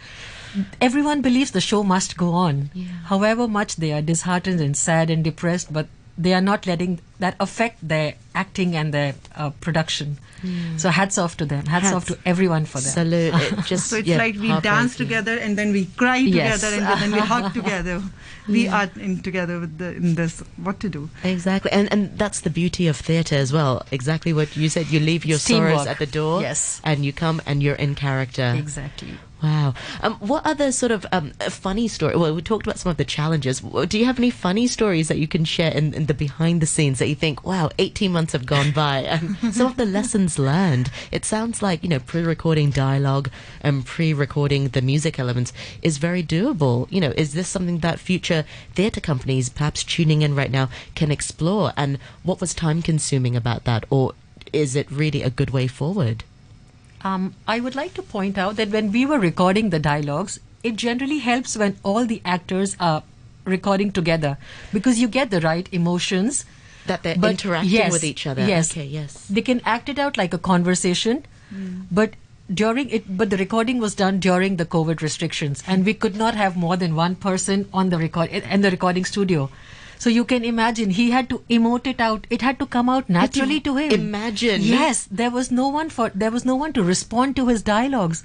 Everyone 0.81 1.21
believes 1.21 1.51
the 1.51 1.61
show 1.61 1.83
must 1.83 2.17
go 2.17 2.33
on. 2.33 2.71
However 3.05 3.47
much 3.47 3.75
they 3.75 3.91
are 3.93 4.01
disheartened 4.01 4.59
and 4.59 4.75
sad 4.75 5.11
and 5.11 5.23
depressed, 5.23 5.71
but 5.71 5.87
they 6.17 6.33
are 6.33 6.41
not 6.41 6.65
letting 6.65 6.99
that 7.19 7.35
affect 7.39 7.87
their 7.87 8.15
acting 8.33 8.75
and 8.75 8.91
their 8.91 9.13
uh, 9.35 9.51
production. 9.61 10.17
So 10.77 10.89
hats 10.89 11.17
off 11.17 11.35
to 11.37 11.45
them. 11.45 11.65
Hats, 11.65 11.91
off 11.91 12.05
to 12.07 12.17
everyone 12.25 12.65
for 12.65 12.79
that. 12.79 12.89
Salute. 12.89 13.33
It 13.59 13.65
just 13.65 13.87
So 13.87 13.97
it's 13.97 14.07
yeah, 14.07 14.17
like 14.17 14.35
we 14.35 14.47
dance 14.49 14.65
heartbreaking. 14.65 15.05
together 15.07 15.37
and 15.37 15.57
then 15.57 15.71
we 15.73 15.85
cry 15.85 16.17
Yes. 16.17 16.61
together 16.61 16.83
and 16.85 17.01
then 17.01 17.11
we 17.11 17.19
hug 17.19 17.53
together. 17.59 18.01
We 18.47 18.67
are 18.67 18.89
in 18.95 19.21
together 19.21 19.59
with 19.59 19.77
the 19.77 19.89
in 19.95 20.15
this. 20.15 20.41
What 20.57 20.79
to 20.79 20.89
do? 20.89 21.09
Exactly, 21.23 21.71
and 21.71 21.91
and 21.93 22.17
that's 22.17 22.41
the 22.41 22.49
beauty 22.49 22.87
of 22.87 22.97
theatre 22.97 23.35
as 23.35 23.53
well. 23.53 23.83
Exactly 23.91 24.33
what 24.33 24.55
you 24.57 24.69
said. 24.69 24.87
You 24.87 24.99
leave 24.99 25.23
your 25.25 25.35
It's 25.35 25.45
sorrows 25.45 25.85
at 25.85 25.99
the 25.99 26.07
door, 26.07 26.41
Yes. 26.41 26.81
and 26.83 27.05
you 27.05 27.13
come 27.13 27.41
and 27.45 27.61
you're 27.61 27.75
in 27.77 27.93
character. 27.95 28.55
Exactly. 28.57 29.13
Wow. 29.41 29.73
Um, 30.01 30.15
what 30.15 30.45
other 30.45 30.71
sort 30.73 30.91
of 30.91 31.05
um, 31.13 31.31
uh, 31.39 31.49
funny 31.49 31.87
story? 31.87 32.15
Well, 32.15 32.35
we 32.35 32.41
talked 32.41 32.67
about 32.67 32.77
some 32.77 32.89
of 32.89 32.97
the 32.97 33.05
challenges. 33.05 33.61
Do 33.61 33.97
you 33.97 34.05
have 34.05 34.19
any 34.19 34.31
funny 34.31 34.67
stories 34.67 35.07
that 35.07 35.17
you 35.17 35.27
can 35.27 35.45
share 35.45 35.71
in, 35.71 35.93
in 35.93 36.07
the 36.07 36.13
behind 36.13 36.61
the 36.61 36.65
scenes 36.65 36.99
that 36.99 37.07
you 37.07 37.15
think, 37.15 37.45
wow, 37.45 37.69
18 37.79 38.11
months 38.11 38.33
have 38.33 38.45
gone 38.45 38.71
by 38.71 38.97
and 39.03 39.37
some 39.53 39.67
of 39.67 39.77
the 39.77 39.85
lessons 39.85 40.37
learned? 40.37 40.91
It 41.11 41.23
sounds 41.23 41.61
like, 41.61 41.83
you 41.83 41.89
know, 41.89 41.99
pre-recording 41.99 42.71
dialogue 42.71 43.29
and 43.61 43.85
pre-recording 43.85 44.69
the 44.69 44.81
music 44.81 45.19
elements 45.19 45.53
is 45.81 45.99
very 45.99 46.21
doable. 46.23 46.91
You 46.91 46.99
know, 46.99 47.13
is 47.15 47.33
this 47.33 47.47
something 47.47 47.79
that 47.79 47.99
future 47.99 48.43
theatre 48.75 49.01
companies 49.01 49.47
perhaps 49.47 49.85
tuning 49.85 50.21
in 50.21 50.35
right 50.35 50.51
now 50.51 50.69
can 50.95 51.11
explore? 51.11 51.71
And 51.77 51.97
what 52.23 52.41
was 52.41 52.53
time 52.53 52.81
consuming 52.81 53.37
about 53.37 53.63
that? 53.63 53.85
Or 53.89 54.13
is 54.51 54.75
it 54.75 54.91
really 54.91 55.23
a 55.23 55.29
good 55.29 55.51
way 55.51 55.67
forward? 55.67 56.25
Um, 57.01 57.35
I 57.47 57.59
would 57.59 57.75
like 57.75 57.93
to 57.95 58.01
point 58.01 58.37
out 58.37 58.55
that 58.57 58.69
when 58.69 58.91
we 58.91 59.05
were 59.05 59.19
recording 59.19 59.69
the 59.69 59.79
dialogues, 59.79 60.39
it 60.63 60.75
generally 60.75 61.19
helps 61.19 61.57
when 61.57 61.77
all 61.83 62.05
the 62.05 62.21
actors 62.25 62.75
are 62.79 63.03
recording 63.45 63.91
together 63.91 64.37
because 64.73 64.99
you 64.99 65.07
get 65.07 65.31
the 65.31 65.41
right 65.41 65.67
emotions. 65.71 66.45
That 66.87 67.03
they're 67.03 67.15
But 67.17 67.31
interacting 67.31 67.71
yes, 67.71 67.91
with 67.91 68.03
each 68.03 68.25
other. 68.25 68.45
Yes. 68.45 68.71
Okay, 68.71 68.85
yes. 68.85 69.27
They 69.29 69.41
can 69.41 69.61
act 69.63 69.89
it 69.89 69.99
out 69.99 70.17
like 70.17 70.33
a 70.33 70.37
conversation, 70.37 71.25
but 71.91 72.13
during 72.51 72.89
it, 72.89 73.15
but 73.15 73.29
the 73.29 73.37
recording 73.37 73.79
was 73.79 73.93
done 73.93 74.19
during 74.19 74.55
the 74.57 74.65
COVID 74.65 75.01
restrictions, 75.01 75.63
and 75.67 75.85
we 75.85 75.93
could 75.93 76.15
not 76.15 76.33
have 76.35 76.57
more 76.57 76.75
than 76.77 76.95
one 76.95 77.15
person 77.15 77.69
on 77.73 77.89
the 77.89 77.97
record 77.99 78.29
in 78.31 78.61
the 78.61 78.71
recording 78.71 79.05
studio. 79.05 79.49
So 80.03 80.09
you 80.09 80.23
can 80.23 80.45
imagine 80.45 80.91
he 80.91 81.11
had 81.11 81.29
to 81.29 81.39
emote 81.49 81.85
it 81.85 81.99
out. 81.99 82.25
It 82.29 82.41
had 82.41 82.57
to 82.59 82.65
come 82.65 82.89
out 82.89 83.09
naturally 83.09 83.59
to 83.61 83.75
him. 83.75 83.91
imagine. 83.91 84.61
Yes, 84.61 85.07
there 85.11 85.29
was 85.29 85.51
no 85.51 85.67
one 85.67 85.89
for 85.89 86.09
there 86.15 86.31
was 86.31 86.45
no 86.45 86.55
one 86.55 86.73
to 86.77 86.83
respond 86.83 87.35
to 87.35 87.47
his 87.47 87.61
dialogues. 87.61 88.23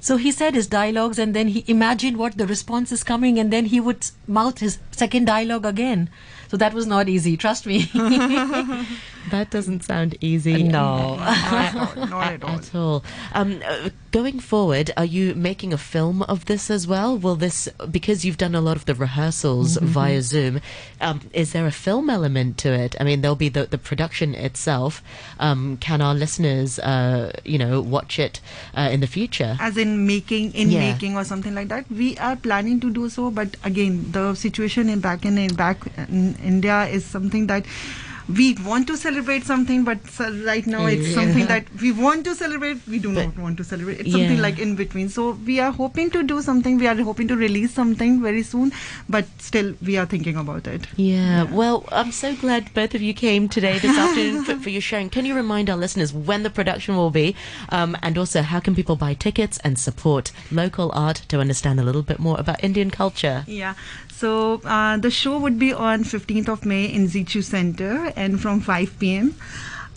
So 0.00 0.16
he 0.16 0.30
said 0.30 0.54
his 0.54 0.68
dialogues 0.68 1.18
and 1.18 1.34
then 1.34 1.48
he 1.48 1.64
imagined 1.66 2.18
what 2.18 2.38
the 2.38 2.46
response 2.46 2.92
is 2.92 3.02
coming 3.02 3.38
and 3.38 3.52
then 3.52 3.66
he 3.66 3.80
would 3.80 4.06
mouth 4.28 4.60
his 4.66 4.78
second 4.92 5.24
dialogue 5.24 5.66
again. 5.66 6.08
So 6.52 6.56
that 6.56 6.72
was 6.72 6.86
not 6.86 7.08
easy, 7.08 7.36
trust 7.36 7.66
me. 7.66 7.90
That 9.30 9.50
doesn't 9.50 9.84
sound 9.84 10.16
easy. 10.20 10.62
no. 10.62 11.16
Not 11.16 11.52
at 11.52 11.74
all. 11.76 12.06
Not 12.06 12.22
at 12.32 12.42
all. 12.44 12.50
At 12.58 12.74
all. 12.74 13.04
Um, 13.34 13.60
uh, 13.66 13.90
going 14.10 14.40
forward, 14.40 14.90
are 14.96 15.04
you 15.04 15.34
making 15.34 15.72
a 15.72 15.78
film 15.78 16.22
of 16.22 16.46
this 16.46 16.70
as 16.70 16.86
well? 16.86 17.18
Will 17.18 17.36
this, 17.36 17.68
because 17.90 18.24
you've 18.24 18.38
done 18.38 18.54
a 18.54 18.60
lot 18.60 18.76
of 18.76 18.86
the 18.86 18.94
rehearsals 18.94 19.76
Mm-hmm. 19.76 19.86
via 19.86 20.22
Zoom, 20.22 20.60
um, 21.00 21.20
is 21.32 21.52
there 21.52 21.66
a 21.66 21.70
film 21.70 22.08
element 22.08 22.56
to 22.58 22.72
it? 22.72 22.96
I 23.00 23.04
mean, 23.04 23.20
there'll 23.20 23.36
be 23.36 23.48
the, 23.50 23.66
the 23.66 23.76
production 23.78 24.34
itself. 24.34 25.02
Um, 25.38 25.76
can 25.76 26.00
our 26.00 26.14
listeners, 26.14 26.78
uh, 26.78 27.32
you 27.44 27.58
know, 27.58 27.80
watch 27.82 28.18
it 28.18 28.40
uh, 28.76 28.88
in 28.90 29.00
the 29.00 29.06
future? 29.06 29.56
as 29.60 29.76
in 29.76 30.06
making 30.06 30.52
in 30.52 30.70
Yeah. 30.70 30.92
making 30.92 31.16
or 31.16 31.24
something 31.24 31.54
like 31.54 31.68
that 31.68 31.90
we 31.90 32.16
are 32.18 32.36
planning 32.36 32.80
to 32.80 32.90
do 32.90 33.08
so 33.08 33.30
but 33.30 33.56
again 33.64 34.10
the 34.12 34.34
situation 34.34 34.88
in 34.88 35.00
back 35.00 35.24
in, 35.24 35.36
in 35.38 35.54
back 35.54 35.78
in 36.08 36.34
india 36.42 36.86
is 36.86 37.04
something 37.04 37.46
that 37.48 37.64
we 38.36 38.54
want 38.64 38.86
to 38.86 38.96
celebrate 38.96 39.44
something 39.44 39.84
but 39.84 39.98
right 40.46 40.66
now 40.66 40.84
it's 40.86 41.08
Yeah. 41.08 41.14
something 41.14 41.46
that 41.46 41.64
we 41.80 41.92
want 41.92 42.24
to 42.24 42.34
celebrate 42.34 42.78
we 42.86 42.98
do 42.98 43.12
not 43.12 43.38
want 43.38 43.56
to 43.58 43.64
celebrate 43.64 44.00
it's 44.00 44.10
something 44.12 44.36
Yeah. 44.36 44.42
like 44.46 44.58
in 44.58 44.74
between 44.80 45.08
so 45.08 45.30
we 45.46 45.58
are 45.60 45.70
hoping 45.72 46.10
to 46.10 46.22
do 46.22 46.42
something 46.42 46.76
we 46.78 46.86
are 46.86 46.96
hoping 47.08 47.28
to 47.28 47.36
release 47.36 47.72
something 47.72 48.20
very 48.20 48.42
soon 48.42 48.72
but 49.08 49.26
still 49.38 49.72
we 49.82 49.96
are 49.96 50.04
thinking 50.06 50.36
about 50.36 50.66
it 50.66 50.86
Yeah, 50.96 51.44
well, 51.44 51.84
I'm 51.90 52.12
so 52.12 52.34
glad 52.36 52.72
both 52.74 52.94
of 52.94 53.00
you 53.02 53.14
came 53.14 53.48
today 53.48 53.78
this 53.78 53.96
afternoon 54.04 54.44
for, 54.44 54.56
for 54.56 54.70
your 54.70 54.80
sharing. 54.82 55.08
Can 55.10 55.24
you 55.24 55.34
remind 55.34 55.70
our 55.70 55.76
listeners 55.76 56.12
when 56.12 56.42
the 56.42 56.50
production 56.50 56.96
will 56.96 57.10
be, 57.10 57.34
um, 57.70 57.96
and 58.02 58.18
also 58.18 58.42
how 58.42 58.60
can 58.60 58.74
people 58.74 58.96
buy 58.96 59.14
tickets 59.14 59.58
and 59.64 59.78
support 59.78 60.32
local 60.50 60.90
art 60.94 61.22
to 61.28 61.40
understand 61.40 61.80
a 61.80 61.82
little 61.82 62.02
bit 62.02 62.18
more 62.18 62.38
about 62.38 62.62
Indian 62.62 62.90
culture? 62.90 63.44
Yeah. 63.46 63.74
So 64.12 64.60
uh, 64.64 64.96
the 64.96 65.10
show 65.10 65.38
would 65.38 65.58
be 65.58 65.72
on 65.72 66.02
15th 66.04 66.48
of 66.48 66.66
May 66.66 66.84
in 66.86 67.06
Xiqu 67.08 67.42
Center 67.44 68.12
and 68.18 68.40
from 68.40 68.60
5 68.60 68.98
p.m. 68.98 69.34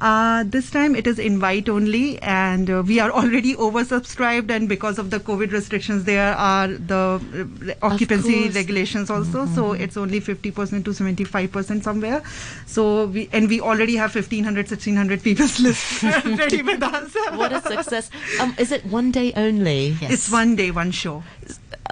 Uh, 0.01 0.43
this 0.47 0.71
time 0.71 0.95
it 0.95 1.05
is 1.05 1.19
invite 1.19 1.69
only, 1.69 2.19
and 2.23 2.71
uh, 2.71 2.81
we 2.85 2.99
are 2.99 3.11
already 3.11 3.53
oversubscribed. 3.53 4.49
And 4.49 4.67
because 4.67 4.97
of 4.97 5.11
the 5.11 5.19
COVID 5.19 5.51
restrictions, 5.51 6.05
there 6.05 6.33
are 6.33 6.69
the 6.69 7.21
uh, 7.21 7.85
occupancy 7.85 8.49
regulations 8.49 9.11
also. 9.11 9.45
So 9.45 9.73
it's 9.73 9.97
only 9.97 10.19
50% 10.19 10.83
to 10.85 10.91
75% 10.91 11.83
somewhere. 11.83 12.23
So 12.65 13.05
we 13.05 13.29
and 13.31 13.47
we 13.47 13.61
already 13.61 13.95
have 13.95 14.15
1500, 14.15 14.71
1600 14.71 15.21
people 15.21 15.45
list 15.59 16.01
ready 16.43 16.63
with 16.63 16.81
us. 16.81 17.15
What 17.35 17.53
a 17.53 17.61
success! 17.61 18.09
Um, 18.39 18.55
is 18.57 18.71
it 18.71 18.83
one 18.85 19.11
day 19.11 19.33
only? 19.35 19.97
Yes. 20.01 20.11
It's 20.13 20.31
one 20.31 20.55
day, 20.55 20.71
one 20.71 20.89
show. 20.89 21.21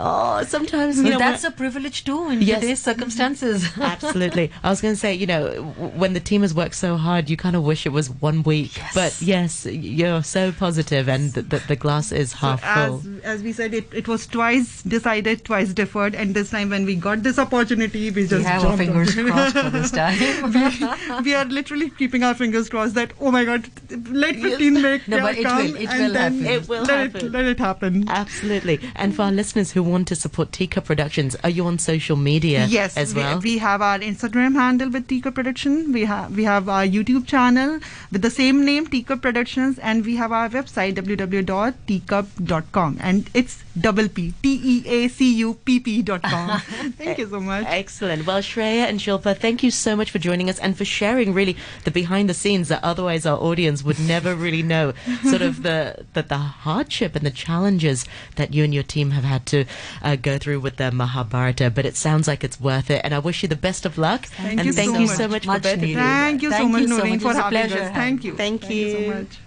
Oh, 0.02 0.44
sometimes 0.44 0.98
you 0.98 1.10
know, 1.12 1.18
that's 1.20 1.44
a 1.44 1.52
privilege 1.52 2.06
too 2.06 2.30
in 2.30 2.42
Yes. 2.42 2.62
today's 2.62 2.82
circumstances. 2.82 3.68
Absolutely. 3.78 4.50
I 4.64 4.70
was 4.70 4.80
going 4.82 4.94
to 4.94 5.00
say, 5.00 5.14
you 5.14 5.28
know, 5.28 5.64
when 5.96 6.14
the 6.14 6.20
team 6.22 6.42
has 6.42 6.54
worked 6.54 6.76
so 6.76 6.96
hard, 6.96 7.30
you 7.30 7.36
kind 7.36 7.56
of 7.56 7.64
wish 7.64 7.86
it 7.86 7.90
was 7.90 8.10
one 8.10 8.44
week. 8.44 8.78
Yes. 8.78 8.94
But 8.96 9.22
yes, 9.22 9.66
you're 9.66 10.24
so 10.24 10.52
positive, 10.54 11.10
and 11.10 11.34
the, 11.34 11.42
the, 11.42 11.60
the 11.68 11.76
glass 11.76 12.12
is 12.14 12.32
half 12.34 12.64
as, 12.64 12.88
full. 12.90 13.04
as 13.24 13.44
we 13.44 13.52
said, 13.52 13.74
it, 13.74 13.94
it 13.94 14.08
was 14.08 14.26
twice 14.26 14.82
decided, 14.84 15.44
twice 15.44 15.74
deferred, 15.74 16.16
and 16.16 16.34
this 16.34 16.50
time 16.50 16.70
when 16.70 16.86
we 16.86 16.96
got 16.96 17.24
this 17.24 17.38
opportunity, 17.38 18.10
we 18.12 18.20
we 18.22 18.28
just 18.28 18.46
have 18.46 18.64
our 18.66 18.78
fingers 18.78 19.18
on 19.18 19.28
crossed 19.32 19.58
for 19.58 19.70
this 19.70 19.92
time. 19.92 21.24
we 21.24 21.34
are 21.34 21.46
literally 21.46 21.90
keeping 21.90 22.24
our 22.24 22.34
fingers 22.34 22.70
crossed 22.70 22.96
that 22.96 23.12
oh 23.20 23.32
my 23.32 23.44
god, 23.46 23.70
let 24.10 24.36
15 24.36 24.82
make 24.82 25.08
No, 25.08 25.20
but 25.22 25.38
it 25.38 25.44
come 25.44 25.58
will- 25.58 25.76
it 25.76 25.90
and 25.90 26.04
will 26.06 26.14
then 26.14 26.42
happen. 26.42 26.54
It 26.64 26.68
will 26.70 26.84
let 26.84 27.00
happen. 27.14 27.26
It, 27.28 27.32
let 27.32 27.46
it 27.46 27.60
happen. 27.60 28.10
Absolutely. 28.10 28.80
And 28.96 29.16
for 29.16 29.24
our 29.24 29.32
listeners 29.32 29.72
who 29.72 29.89
want 29.90 30.08
to 30.10 30.16
support 30.16 30.52
Tika 30.52 30.82
Productions, 30.82 31.36
are 31.44 31.50
you 31.50 31.66
on 31.66 31.80
social 31.80 32.16
media 32.16 32.66
yes, 32.66 32.98
as 32.98 33.14
we, 33.14 33.22
well? 33.22 33.40
we 33.40 33.58
have 33.58 33.82
our 33.82 34.00
Instagram 34.00 34.56
handle 34.56 34.90
with 34.90 35.08
Tika 35.08 35.32
Production. 35.32 35.92
We 35.92 36.06
have 36.06 36.36
we 36.36 36.44
have 36.44 36.70
our 36.70 36.86
YouTube 36.86 37.28
channel 37.28 37.80
with 38.12 38.22
the 38.22 38.30
same 38.30 38.66
name, 38.66 38.88
Tika 38.88 39.18
Productions, 39.18 39.80
and 39.80 40.06
we 40.06 40.16
have 40.16 40.32
our 40.32 40.50
website 40.50 40.96
www.teacup.com, 40.96 42.98
and 43.02 43.30
it's 43.34 43.64
double 43.80 44.10
P 44.10 44.34
T 44.44 44.62
E 44.64 44.84
A 44.88 45.08
C 45.08 45.34
U 45.36 45.54
P 45.66 45.80
P 45.80 46.02
dot 46.02 46.24
com. 46.24 46.60
Thank 46.98 47.18
you 47.18 47.28
so 47.28 47.40
much. 47.40 47.66
Excellent. 47.68 48.26
Well, 48.26 48.40
Shreya 48.40 48.88
and 48.88 49.00
Shilpa, 49.00 49.38
thank 49.38 49.64
you 49.64 49.72
so 49.72 49.96
much 49.96 50.12
for 50.12 50.20
joining 50.20 50.50
us 50.50 50.60
and 50.60 50.78
for 50.78 50.86
sharing 50.86 51.34
really 51.34 51.58
the 51.84 51.92
behind 51.92 52.30
the 52.30 52.34
scenes 52.34 52.68
that 52.70 52.84
otherwise 52.84 53.26
our 53.26 53.38
audience 53.38 53.84
would 53.84 54.00
never 54.00 54.36
really 54.36 54.64
know. 54.64 54.94
Sort 55.24 55.42
of 55.42 55.64
the, 55.64 56.06
the 56.14 56.24
the 56.24 56.38
hardship 56.38 57.16
and 57.16 57.26
the 57.26 57.32
challenges 57.32 58.06
that 58.36 58.54
you 58.54 58.64
and 58.64 58.74
your 58.74 58.84
team 58.84 59.12
have 59.12 59.24
had 59.24 59.46
to 59.48 59.66
uh, 60.02 60.16
go 60.16 60.38
through 60.38 60.60
with 60.60 60.78
the 60.78 60.92
Mahabharata, 60.92 61.70
but 61.70 61.86
it 61.86 61.96
sounds 61.96 62.28
like 62.28 62.44
it's 62.44 62.60
worth 62.60 62.90
it. 62.90 63.02
And 63.04 63.14
I 63.14 63.20
wish 63.20 63.44
you 63.44 63.50
the 63.50 63.56
best 63.56 63.86
of 63.86 63.98
luck. 63.98 64.26
Thank 64.26 64.60
and 64.60 64.66
you 64.66 64.74
thank 64.74 64.92
so 64.94 65.00
you 65.00 65.08
much. 65.08 65.18
so 65.18 65.28
much, 65.28 65.46
Much 65.46 65.58
for 65.58 65.64
both 65.64 65.84
of 65.84 65.90
you. 65.90 65.96
Thank 65.96 66.42
you 66.42 66.52
so 66.52 66.68
much, 66.68 66.88
Noreen, 66.88 67.20
for 67.20 67.32
It's 67.32 67.40
having 67.40 67.60
pleasure 67.60 67.84
us. 67.84 67.92
Thank 67.92 68.24
you. 68.24 68.36
Thank 68.36 68.62
Thank 68.62 68.74
you 68.74 68.92
so 68.92 69.20
much. 69.20 69.40